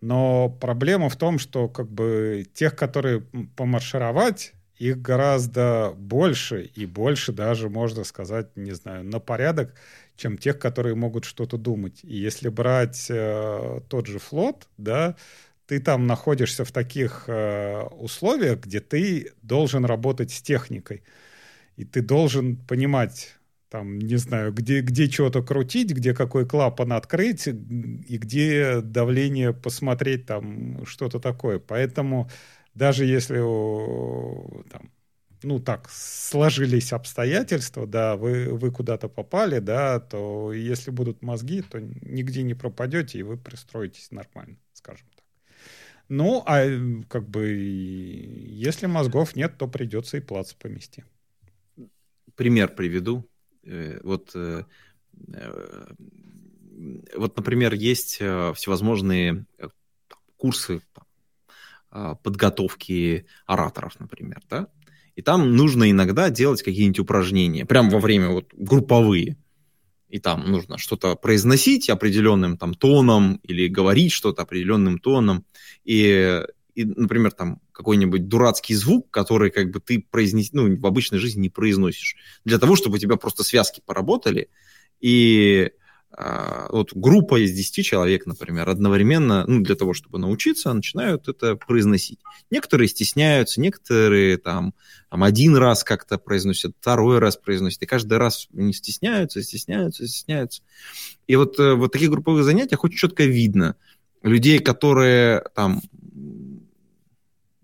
[0.01, 3.21] Но проблема в том, что как бы тех, которые
[3.55, 9.75] помаршировать, их гораздо больше, и больше даже, можно сказать, не знаю, на порядок,
[10.15, 11.99] чем тех, которые могут что-то думать.
[12.03, 15.17] И если брать э, тот же флот, да,
[15.67, 21.03] ты там находишься в таких э, условиях, где ты должен работать с техникой.
[21.75, 23.35] И ты должен понимать,
[23.69, 30.25] там, не знаю, где, где что-то крутить, где какой клапан открыть, и где давление посмотреть,
[30.25, 31.59] там, что-то такое.
[31.59, 32.29] Поэтому
[32.79, 34.89] даже если о, там,
[35.43, 41.79] ну так сложились обстоятельства, да, вы, вы куда-то попали, да, то если будут мозги, то
[41.81, 45.25] нигде не пропадете, и вы пристроитесь нормально, скажем так.
[46.07, 51.03] Ну, а э, как бы если мозгов нет, то придется и плац помести.
[52.35, 53.29] Пример приведу.
[53.63, 54.63] Э, Вот, э,
[55.33, 55.85] э,
[57.15, 59.67] вот, например, есть э, всевозможные э,
[60.37, 60.81] курсы
[61.91, 64.67] подготовки ораторов, например, да?
[65.15, 69.37] И там нужно иногда делать какие-нибудь упражнения, прям во время вот групповые.
[70.07, 75.45] И там нужно что-то произносить определенным там тоном или говорить что-то определенным тоном.
[75.83, 76.41] И,
[76.73, 81.41] и, например, там какой-нибудь дурацкий звук, который как бы ты произнес, ну, в обычной жизни
[81.41, 82.15] не произносишь.
[82.45, 84.49] Для того, чтобы у тебя просто связки поработали.
[84.99, 85.78] И а,
[86.17, 92.19] вот группа из 10 человек, например, одновременно, ну, для того, чтобы научиться, начинают это произносить.
[92.49, 94.73] Некоторые стесняются, некоторые там,
[95.09, 100.63] там один раз как-то произносят, второй раз произносят, и каждый раз они стесняются, стесняются, стесняются.
[101.27, 103.75] И вот э, в вот таких групповых занятиях очень четко видно
[104.23, 105.81] людей, которые там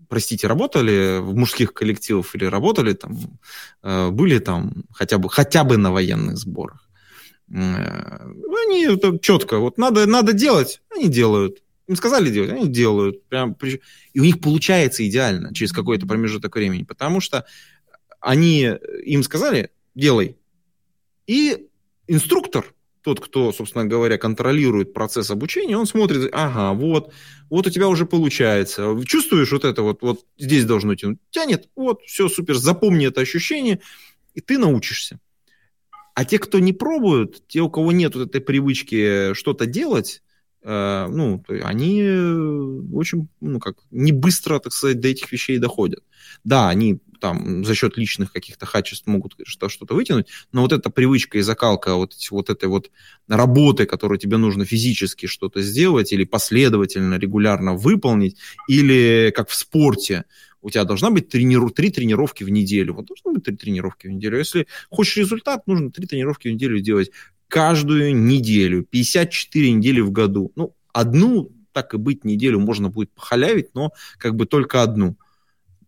[0.08, 3.18] простите, работали в мужских коллективах или работали там,
[3.82, 6.85] э, были там хотя бы, хотя бы на военных сборах.
[7.52, 8.24] Э,
[8.66, 8.86] Они
[9.20, 11.62] четко, вот надо, надо делать, они делают.
[11.86, 13.24] Им сказали делать, они делают.
[13.28, 13.56] Прям,
[14.12, 17.46] и у них получается идеально через какой-то промежуток времени, потому что
[18.20, 18.72] они
[19.04, 20.36] им сказали, делай.
[21.28, 21.68] И
[22.08, 27.12] инструктор, тот, кто, собственно говоря, контролирует процесс обучения, он смотрит, ага, вот,
[27.48, 29.00] вот у тебя уже получается.
[29.04, 31.18] Чувствуешь вот это вот, вот здесь должно тянуть.
[31.30, 33.78] Тянет, вот, все, супер, запомни это ощущение,
[34.34, 35.20] и ты научишься.
[36.16, 40.22] А те, кто не пробуют, те, у кого нет вот этой привычки что-то делать,
[40.62, 46.02] э, ну, они э, очень, ну, как, не быстро, так сказать, до этих вещей доходят.
[46.42, 51.36] Да, они там за счет личных каких-то качеств могут что-то вытянуть, но вот эта привычка
[51.36, 52.90] и закалка вот, вот этой вот
[53.28, 58.38] работы, которую тебе нужно физически что-то сделать или последовательно, регулярно выполнить,
[58.68, 60.24] или как в спорте,
[60.62, 62.94] у тебя должна быть трениру, три тренировки в неделю.
[62.94, 64.38] Вот должно быть три тренировки в неделю.
[64.38, 67.10] Если хочешь результат, нужно три тренировки в неделю делать
[67.48, 70.52] каждую неделю, 54 недели в году.
[70.56, 75.16] Ну, одну, так и быть, неделю можно будет похалявить, но как бы только одну.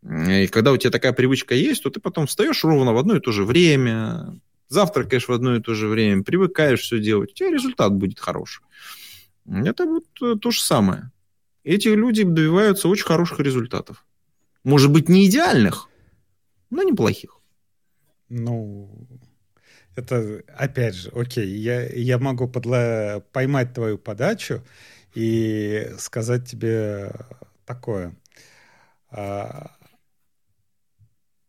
[0.03, 3.21] И когда у тебя такая привычка есть, то ты потом встаешь ровно в одно и
[3.21, 4.39] то же время,
[4.69, 8.63] завтракаешь в одно и то же время, привыкаешь все делать, у тебя результат будет хороший.
[9.47, 11.11] Это вот э, то же самое.
[11.65, 14.05] Эти люди добиваются очень хороших результатов.
[14.69, 15.89] Может быть, не идеальных,
[16.69, 17.41] но неплохих.
[18.29, 19.09] Ну,
[19.97, 23.23] это, опять же, окей, я, я могу подла...
[23.33, 24.63] поймать твою подачу
[25.15, 27.13] и сказать тебе
[27.65, 28.15] такое.
[29.11, 29.71] А,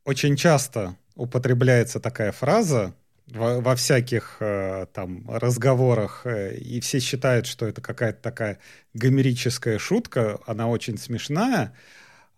[0.06, 2.96] очень часто употребляется такая фраза
[3.28, 8.60] во, во всяких э, там разговорах, э, и все считают, что это какая-то такая
[8.94, 11.76] гомерическая шутка, она очень смешная,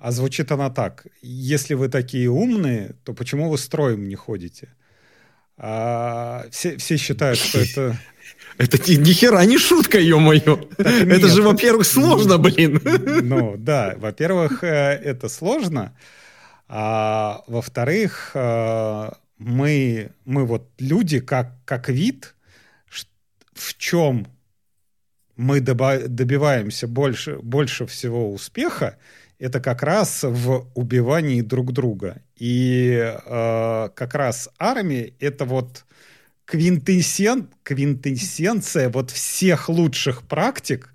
[0.01, 1.05] а звучит она так.
[1.21, 4.69] Если вы такие умные, то почему вы строем не ходите?
[5.57, 7.97] А, все, все считают, что это...
[8.57, 10.69] Это ни, хера не шутка, ё-моё.
[10.77, 12.81] Это же, во-первых, сложно, блин.
[13.23, 15.95] Ну, да, во-первых, э, это сложно.
[16.67, 22.35] А во-вторых, э, мы, мы вот люди как, как вид,
[23.53, 24.27] в чем
[25.37, 28.97] мы добиваемся больше, больше всего успеха,
[29.41, 32.21] это как раз в убивании друг друга.
[32.37, 35.83] И э, как раз армия— это вот
[36.45, 40.93] квинтэссен, квинтэссенция вот всех лучших практик,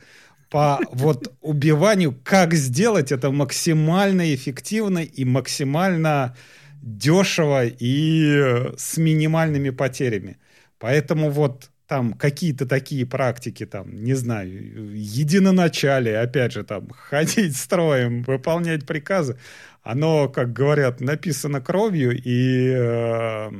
[0.48, 6.36] по вот убиванию, как сделать это максимально эффективно и максимально
[6.80, 10.38] дешево и с минимальными потерями.
[10.78, 14.50] Поэтому вот там какие-то такие практики, там, не знаю,
[14.94, 19.38] единоначалие, опять же, там, ходить строем, выполнять приказы,
[19.82, 23.50] оно, как говорят, написано кровью, и э,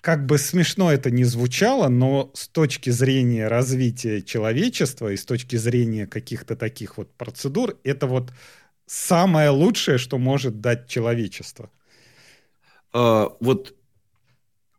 [0.00, 5.56] как бы смешно это ни звучало, но с точки зрения развития человечества и с точки
[5.56, 8.32] зрения каких-то таких вот процедур, это вот
[8.86, 11.70] самое лучшее, что может дать человечество.
[12.92, 13.74] А, вот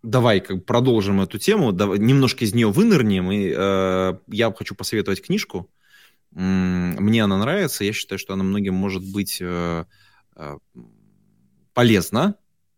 [0.03, 5.21] давай как продолжим эту тему, давай, немножко из нее вынырнем, и э, я хочу посоветовать
[5.21, 5.69] книжку.
[6.31, 9.85] Мне она нравится, я считаю, что она многим может быть э,
[10.35, 10.57] э,
[11.73, 12.35] полезна.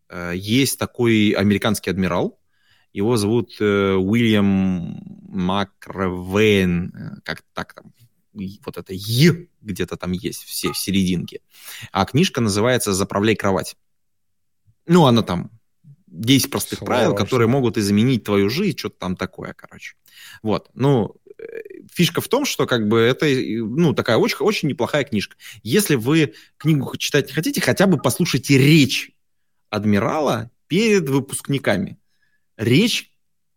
[0.09, 2.39] Э, есть такой американский адмирал,
[2.93, 7.93] его зовут э, Уильям Макревейн, э, как так там,
[8.34, 11.41] вот это «Е» где-то там есть все в серединке.
[11.91, 13.76] А книжка называется «Заправляй кровать».
[14.88, 15.51] Ну, она там
[16.12, 19.95] 10 простых Слава правил, которые могут изменить твою жизнь, что-то там такое, короче.
[20.43, 21.43] Вот, ну, э,
[21.91, 25.36] фишка в том, что как бы это, ну, такая очень, очень неплохая книжка.
[25.64, 29.12] Если вы книгу читать не хотите, хотя бы послушайте речь
[29.70, 31.97] адмирала перед выпускниками
[32.62, 33.12] речь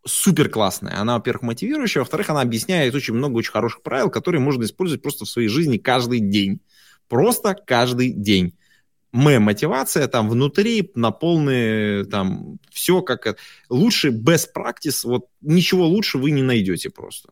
[0.05, 0.99] супер классная.
[0.99, 5.25] Она, во-первых, мотивирующая, во-вторых, она объясняет очень много очень хороших правил, которые можно использовать просто
[5.25, 6.61] в своей жизни каждый день.
[7.07, 8.57] Просто каждый день.
[9.15, 13.37] М-мотивация там внутри на полные, там, все как...
[13.69, 17.29] Лучше best practice, вот ничего лучше вы не найдете просто.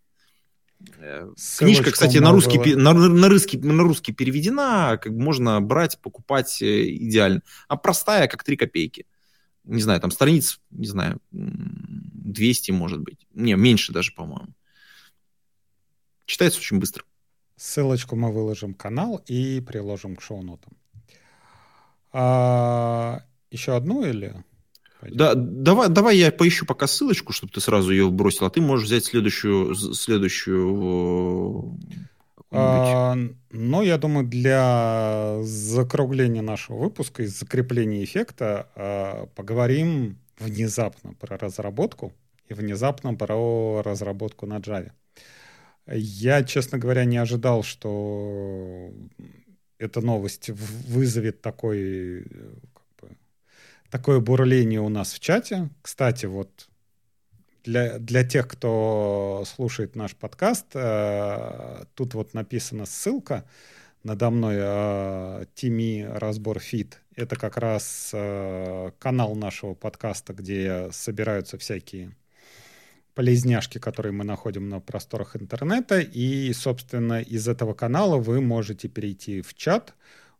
[0.98, 6.00] Э, Ссылочку Книжка, кстати, на русский, на, на, русский, на русский переведена, как можно брать,
[6.02, 7.42] покупать э, идеально.
[7.68, 9.06] А простая, как 3 копейки
[9.64, 13.26] не знаю, там страниц, не знаю, 200, может быть.
[13.34, 14.54] Не, меньше даже, по-моему.
[16.26, 17.04] Читается очень быстро.
[17.56, 20.74] Ссылочку мы выложим в канал и приложим к шоу-нотам.
[22.14, 24.34] А, еще одну или...
[25.02, 28.88] Да, давай, давай я поищу пока ссылочку, чтобы ты сразу ее бросил, а ты можешь
[28.88, 31.78] взять следующую, следующую
[32.56, 33.16] а,
[33.50, 42.14] ну, я думаю, для закругления нашего выпуска и закрепления эффекта а, поговорим внезапно про разработку
[42.48, 44.92] и внезапно про разработку на Java.
[45.88, 48.92] Я, честно говоря, не ожидал, что
[49.84, 52.24] эта новость вызовет такой,
[52.74, 53.18] как бы,
[53.90, 55.70] такое бурление у нас в чате.
[55.82, 56.70] Кстати, вот
[57.64, 63.46] для, для тех, кто слушает наш подкаст, э, тут вот написана ссылка
[64.04, 65.46] надо мной э,
[66.14, 67.02] Разбор Фит.
[67.16, 72.16] Это как раз э, канал нашего подкаста, где собираются всякие
[73.16, 76.00] полезняшки, которые мы находим на просторах интернета.
[76.00, 79.94] И, собственно, из этого канала вы можете перейти в чат,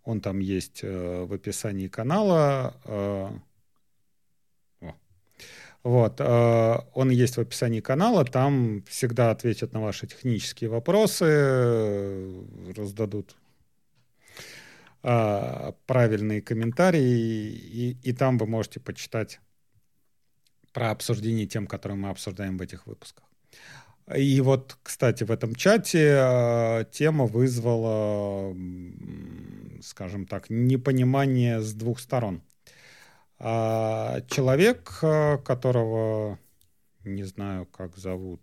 [0.04, 2.76] Он там есть э, в описании канала.
[2.86, 3.30] Э,
[5.84, 11.26] вот, э, он есть в описании канала, там всегда ответят на ваши технические вопросы,
[12.76, 13.36] раздадут
[15.02, 19.42] правильные комментарии, и, и там вы можете почитать
[20.74, 23.24] про обсуждение тем, которые мы обсуждаем в этих выпусках.
[24.14, 28.54] И вот, кстати, в этом чате э, тема вызвала,
[29.82, 32.42] скажем так, непонимание с двух сторон.
[33.40, 36.38] А человек, э, которого
[37.06, 38.42] не знаю, как зовут.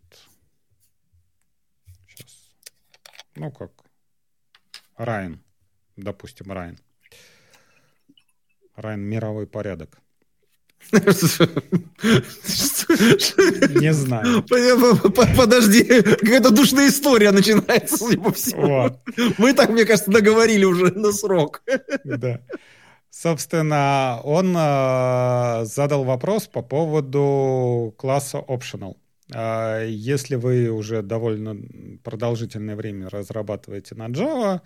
[2.06, 2.52] Сейчас.
[3.36, 3.70] Ну, как.
[4.96, 5.42] Райан.
[5.96, 6.78] Допустим, Райан.
[8.76, 10.00] Райан мировой порядок.
[13.80, 14.42] Не знаю.
[15.36, 18.96] Подожди, какая-то душная история начинается, судя по всему.
[19.38, 21.62] Мы так, мне кажется, договорили уже на срок.
[22.04, 22.40] Да.
[23.10, 28.96] Собственно, он э, задал вопрос по поводу класса Optional.
[29.34, 31.56] Э, если вы уже довольно
[32.02, 34.60] продолжительное время разрабатываете на Java,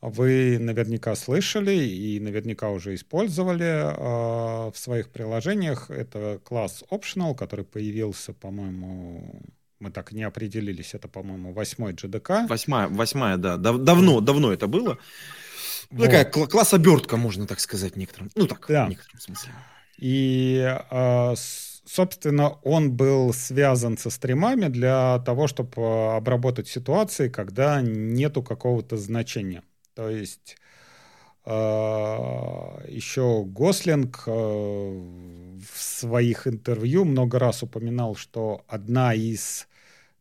[0.00, 5.90] вы наверняка слышали и наверняка уже использовали э, в своих приложениях.
[5.90, 9.42] Это класс Optional, который появился, по-моему,
[9.80, 12.48] мы так не определились, это, по-моему, восьмой GDK.
[12.48, 13.56] Восьмая, восьмая, да.
[13.56, 14.98] Дав давно, давно это было.
[15.90, 16.04] Вот.
[16.04, 18.30] Такая кл- класс обертка, можно так сказать, некоторым.
[18.34, 18.86] Ну так, да.
[18.86, 19.52] в некотором смысле.
[19.98, 21.34] И, э,
[21.84, 29.62] собственно, он был связан со стримами для того, чтобы обработать ситуации, когда нету какого-то значения.
[29.94, 30.56] То есть
[31.44, 39.68] э, еще Гослинг э, в своих интервью много раз упоминал, что одна из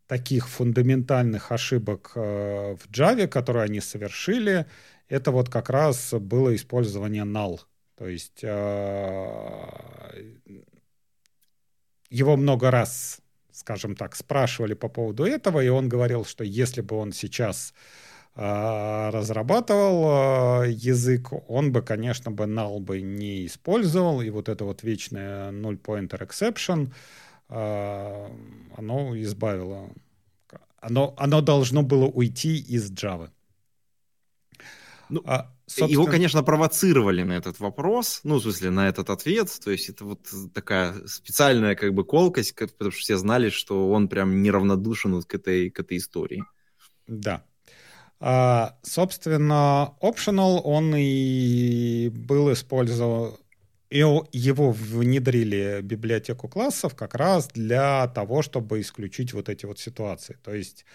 [0.07, 4.65] таких фундаментальных ошибок э, в Java, которые они совершили,
[5.07, 7.59] это вот как раз было использование null.
[7.95, 8.43] То есть
[12.13, 16.95] его много раз, скажем так, спрашивали по поводу этого, и он говорил, что если бы
[16.95, 17.73] он сейчас
[18.35, 24.63] а, разрабатывал а, язык, он бы, конечно, бы null бы не использовал, и вот это
[24.63, 26.93] вот вечное null pointer exception,
[27.49, 28.31] а,
[28.77, 29.89] оно избавило,
[30.79, 33.31] оно, оно должно было уйти из Java.
[35.09, 35.91] Ну, а, собственно...
[35.91, 40.05] Его, конечно, провоцировали на этот вопрос, ну, в смысле, на этот ответ, то есть это
[40.05, 40.19] вот
[40.53, 45.35] такая специальная как бы колкость, потому что все знали, что он прям неравнодушен вот к
[45.35, 46.43] этой, к этой истории.
[47.07, 47.43] Да,
[48.25, 53.33] а, собственно, optional, он и был использован,
[53.89, 60.37] его внедрили в библиотеку классов как раз для того, чтобы исключить вот эти вот ситуации.
[60.41, 60.85] То есть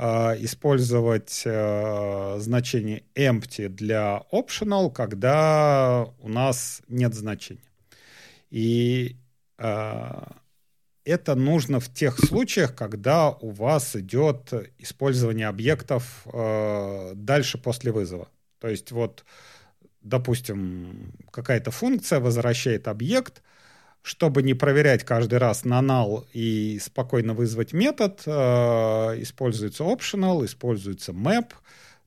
[0.00, 7.60] использовать а, значение empty для optional, когда у нас нет значения.
[8.50, 9.16] И
[11.04, 18.28] это нужно в тех случаях, когда у вас идет использование объектов э, дальше после вызова.
[18.58, 19.24] То есть вот,
[20.02, 23.42] допустим, какая-то функция возвращает объект,
[24.02, 28.30] чтобы не проверять каждый раз на null и спокойно вызвать метод, э,
[29.22, 31.52] используется optional, используется map,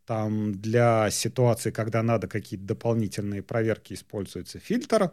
[0.06, 5.12] там для ситуации, когда надо какие-то дополнительные проверки, используется фильтр.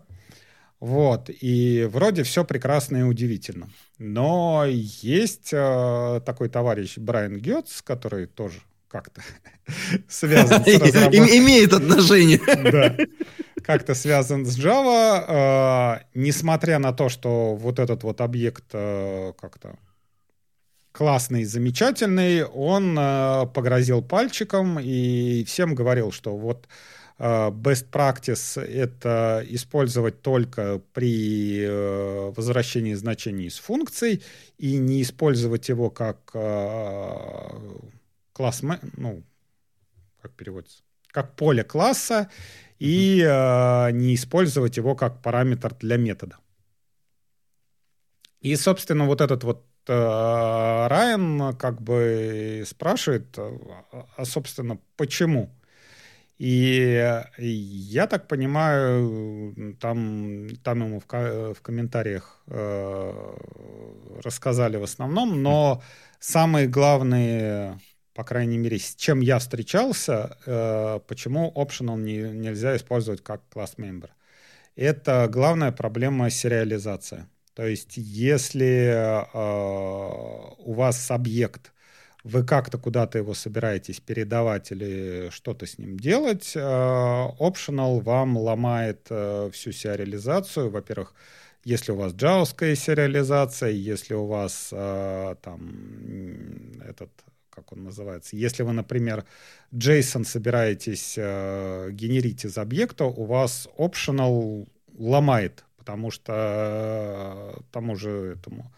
[0.81, 3.69] Вот, и вроде все прекрасно и удивительно.
[3.99, 8.61] Но есть э, такой товарищ Брайан Гетц, который тоже
[8.91, 9.23] как-то
[10.09, 11.39] связан с разработкой.
[11.39, 12.41] Имеет отношение.
[12.71, 12.97] Да.
[13.63, 15.25] Как-то связан с Java.
[15.29, 19.77] Э, несмотря на то, что вот этот вот объект э, как-то
[20.93, 26.69] классный, замечательный, он э, погрозил пальчиком и всем говорил, что вот
[27.19, 31.67] best practice— это использовать только при
[32.35, 34.23] возвращении значений из функций
[34.57, 36.35] и не использовать его как
[38.41, 38.63] класс,
[38.97, 39.23] ну,
[40.23, 42.31] как переводится, как поле класса
[42.79, 43.19] и
[43.93, 46.37] не использовать его как параметр для метода.
[48.41, 55.51] И, собственно, вот этот вот Райан как бы спрашивает, а, собственно, почему?
[56.39, 63.37] И я так понимаю, там, там ему в, в комментариях э,
[64.25, 65.83] рассказали в основном, но
[66.19, 67.79] самые главные,
[68.21, 73.77] по крайней мере, с чем я встречался, э, почему optional не, нельзя использовать как класс
[73.79, 74.11] member.
[74.77, 77.31] Это главная проблема сериализация.
[77.55, 79.25] То есть, если э,
[80.59, 81.73] у вас объект
[82.23, 89.07] вы как-то куда-то его собираетесь передавать или что-то с ним делать, э, optional вам ломает
[89.09, 90.69] э, всю сериализацию.
[90.69, 91.15] Во-первых,
[91.65, 97.11] если у вас джавовская сериализация, если у вас э, там этот,
[97.61, 99.25] как он называется, если вы, например,
[99.73, 104.67] JSON собираетесь генерить из объекта, у вас optional
[104.97, 108.73] ломает, потому что тому же этому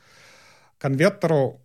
[0.79, 1.61] конвертеру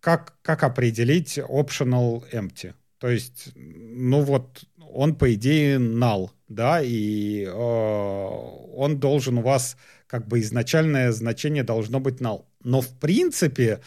[0.00, 2.72] как, как определить optional empty?
[2.98, 9.76] То есть, ну вот, он, по идее, null, да, и э, он должен у вас,
[10.06, 12.44] как бы, изначальное значение должно быть null.
[12.64, 13.80] Но, в принципе,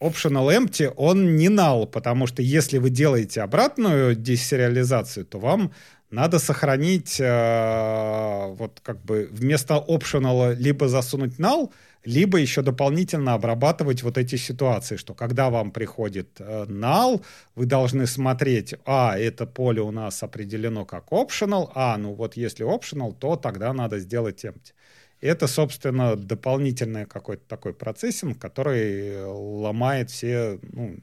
[0.00, 5.72] optional empty, он не null, потому что если вы делаете обратную десериализацию, то вам
[6.10, 11.72] надо сохранить э, вот как бы вместо optional либо засунуть null,
[12.04, 17.24] либо еще дополнительно обрабатывать вот эти ситуации, что когда вам приходит э, null,
[17.56, 22.64] вы должны смотреть, а, это поле у нас определено как optional, а, ну вот если
[22.64, 24.72] optional, то тогда надо сделать empty.
[25.20, 30.98] Это, собственно, дополнительный какой-то такой процессинг, который ломает все, ну,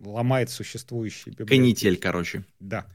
[0.00, 1.56] ломает существующие библиотеки.
[1.56, 2.44] Канитель, короче.
[2.60, 2.86] Да.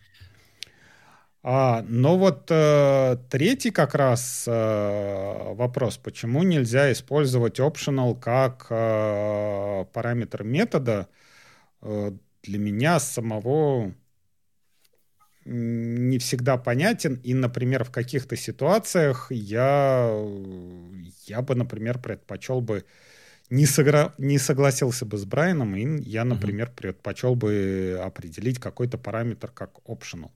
[1.46, 9.86] А, но вот э, третий как раз э, вопрос, почему нельзя использовать optional как э,
[9.92, 11.10] параметр метода,
[11.82, 12.14] э,
[12.44, 13.94] для меня самого
[15.46, 17.20] не всегда понятен.
[17.24, 20.12] И, например, в каких-то ситуациях я,
[21.26, 22.86] я бы, например, предпочел бы
[23.50, 24.14] не, согра...
[24.18, 30.32] не согласился бы с Брайаном, и я, например, предпочел бы определить какой-то параметр как optional.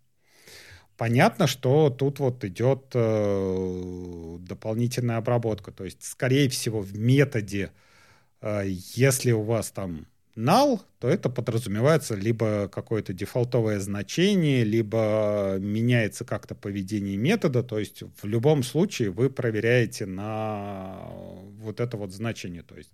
[0.97, 5.71] Понятно, что тут вот идет э, дополнительная обработка.
[5.71, 7.71] То есть, скорее всего, в методе,
[8.41, 10.07] э, если у вас там
[10.37, 17.63] null, то это подразумевается либо какое-то дефолтовое значение, либо меняется как-то поведение метода.
[17.63, 21.09] То есть в любом случае вы проверяете на
[21.59, 22.63] вот это вот значение.
[22.63, 22.93] То есть,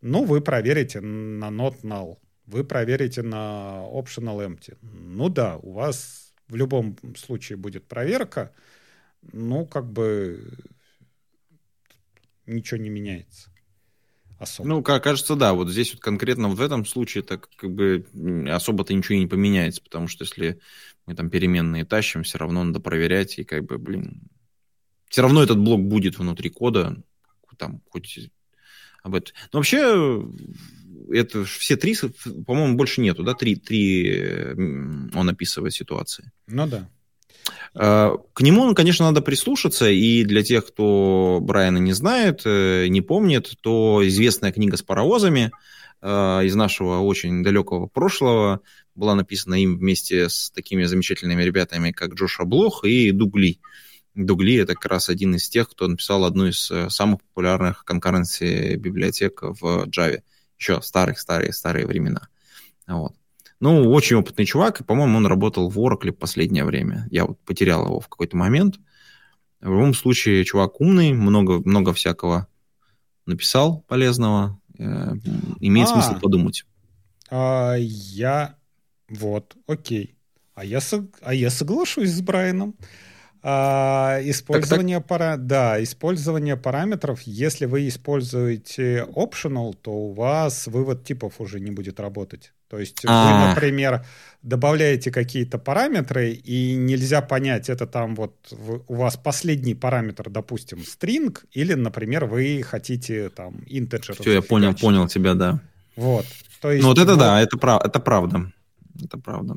[0.00, 4.76] ну, вы проверите на not null, вы проверите на optional empty.
[4.82, 8.52] Ну да, у вас в любом случае будет проверка,
[9.32, 10.52] ну, как бы
[12.46, 13.51] ничего не меняется.
[14.42, 14.68] Особо.
[14.68, 15.52] Ну, как кажется, да.
[15.52, 18.04] Вот здесь вот конкретно в этом случае так как бы
[18.50, 20.58] особо-то ничего не поменяется, потому что если
[21.06, 24.28] мы там переменные тащим, все равно надо проверять, и как бы, блин,
[25.08, 27.00] все равно этот блок будет внутри кода,
[27.56, 28.18] там, хоть
[29.04, 29.32] об этом.
[29.52, 30.26] Но вообще,
[31.12, 31.96] это все три,
[32.44, 34.56] по-моему, больше нету, да, три, три
[35.14, 36.32] он описывает ситуации.
[36.48, 36.90] Ну да.
[37.74, 43.00] А, к нему, конечно, надо прислушаться, и для тех, кто Брайана не знает, э, не
[43.00, 45.52] помнит, то известная книга с паровозами
[46.00, 46.08] э,
[46.44, 48.60] из нашего очень далекого прошлого
[48.94, 53.58] была написана им вместе с такими замечательными ребятами, как Джоша Блох и Дугли.
[54.14, 58.76] Дугли это как раз один из тех, кто написал одну из э, самых популярных конкуренций
[58.76, 60.22] библиотек в Java
[60.62, 62.28] еще старых-старые-старые времена.
[62.86, 63.14] Вот.
[63.62, 67.06] Ну, очень опытный чувак, и, по-моему, он работал в Oracle последнее время.
[67.12, 68.80] Я вот потерял его в какой-то момент.
[69.60, 72.48] В любом случае, чувак умный, много, много всякого
[73.24, 74.60] написал полезного.
[74.80, 75.14] Э,
[75.60, 76.64] имеет а, смысл подумать.
[77.30, 78.56] А, я...
[79.08, 80.16] Вот, окей.
[80.56, 80.80] А я,
[81.20, 82.74] а я соглашусь с Брайаном.
[83.44, 85.18] А, использование, так, так.
[85.18, 85.36] Пара...
[85.36, 87.20] Да, использование параметров.
[87.22, 92.52] Если вы используете optional, то у вас вывод типов уже не будет работать.
[92.72, 93.48] То есть А-а-а.
[93.48, 94.02] вы, например,
[94.40, 98.50] добавляете какие-то параметры, и нельзя понять, это там вот
[98.88, 104.18] у вас последний параметр, допустим, string, или, например, вы хотите там integer.
[104.18, 105.60] Все, я понял, понял тебя, да.
[105.96, 106.24] Вот.
[106.62, 107.18] То есть, ну вот это вот...
[107.18, 107.84] да, это, прав...
[107.84, 108.50] это правда.
[109.04, 109.56] Это правда.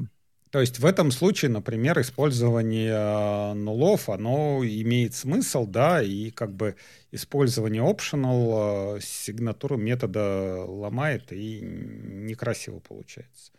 [0.49, 6.53] То есть в этом случае, например, использование э, нулов, оно имеет смысл, да, и как
[6.53, 6.75] бы
[7.15, 13.51] использование optional э, сигнатуру метода ломает и некрасиво получается.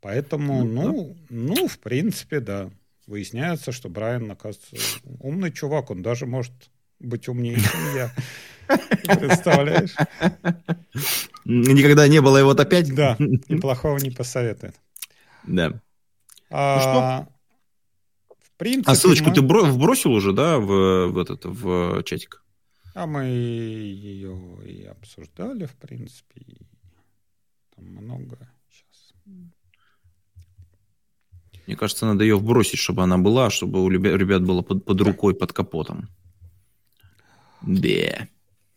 [0.00, 2.70] Поэтому, ну, ну, ну, в принципе, да.
[3.06, 4.76] Выясняется, что Брайан, оказывается,
[5.20, 6.52] умный чувак, он даже может
[6.98, 8.12] быть умнее, чем я.
[9.16, 9.94] Представляешь?
[11.44, 12.92] Никогда не было, и вот опять?
[12.92, 14.74] Да, и плохого не посоветует.
[15.46, 15.80] Да.
[16.50, 18.34] А, ну?
[18.40, 19.34] В принципе, а ссылочку мы...
[19.34, 22.42] ты вбросил уже, да, в, в этот в чатик?
[22.96, 26.40] А мы ее и обсуждали, в принципе.
[26.40, 26.66] И
[27.74, 28.38] там много
[28.70, 29.12] сейчас.
[31.66, 35.34] Мне кажется, надо ее вбросить, чтобы она была, чтобы у ребят было под, под рукой,
[35.34, 36.08] под капотом.
[37.60, 38.28] Да.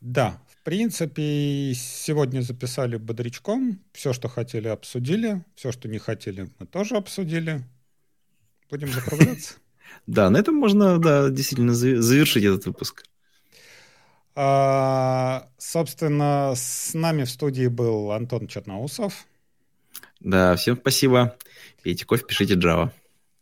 [0.01, 3.79] Да, в В принципе, сегодня записали бодрячком.
[3.93, 5.45] Все, что хотели, обсудили.
[5.55, 7.63] Все, что не хотели, мы тоже обсудили.
[8.69, 9.53] Будем закругляться.
[10.07, 13.05] Да, на этом можно, да, действительно завершить этот выпуск.
[14.41, 19.27] А, собственно, с нами в студии был Антон Черноусов.
[20.21, 21.35] Да, всем спасибо.
[21.83, 22.89] Пейте кофе, пишите Java.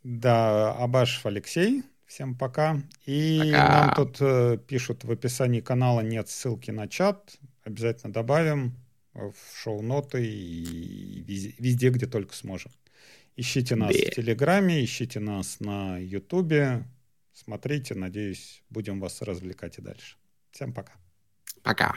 [0.02, 1.84] Да, Абашев Алексей.
[2.04, 2.82] Всем пока.
[3.06, 3.68] И пока.
[3.68, 7.36] нам тут э, пишут в описании канала нет ссылки на чат.
[7.62, 8.74] Обязательно добавим
[9.14, 12.72] в шоу-ноты и везде, везде, где только сможем.
[13.36, 14.10] Ищите нас да.
[14.10, 16.82] в Телеграме, ищите нас на Ютубе.
[17.32, 20.16] Смотрите, надеюсь, будем вас развлекать и дальше.
[20.52, 20.92] Всем пока.
[21.62, 21.94] Пока.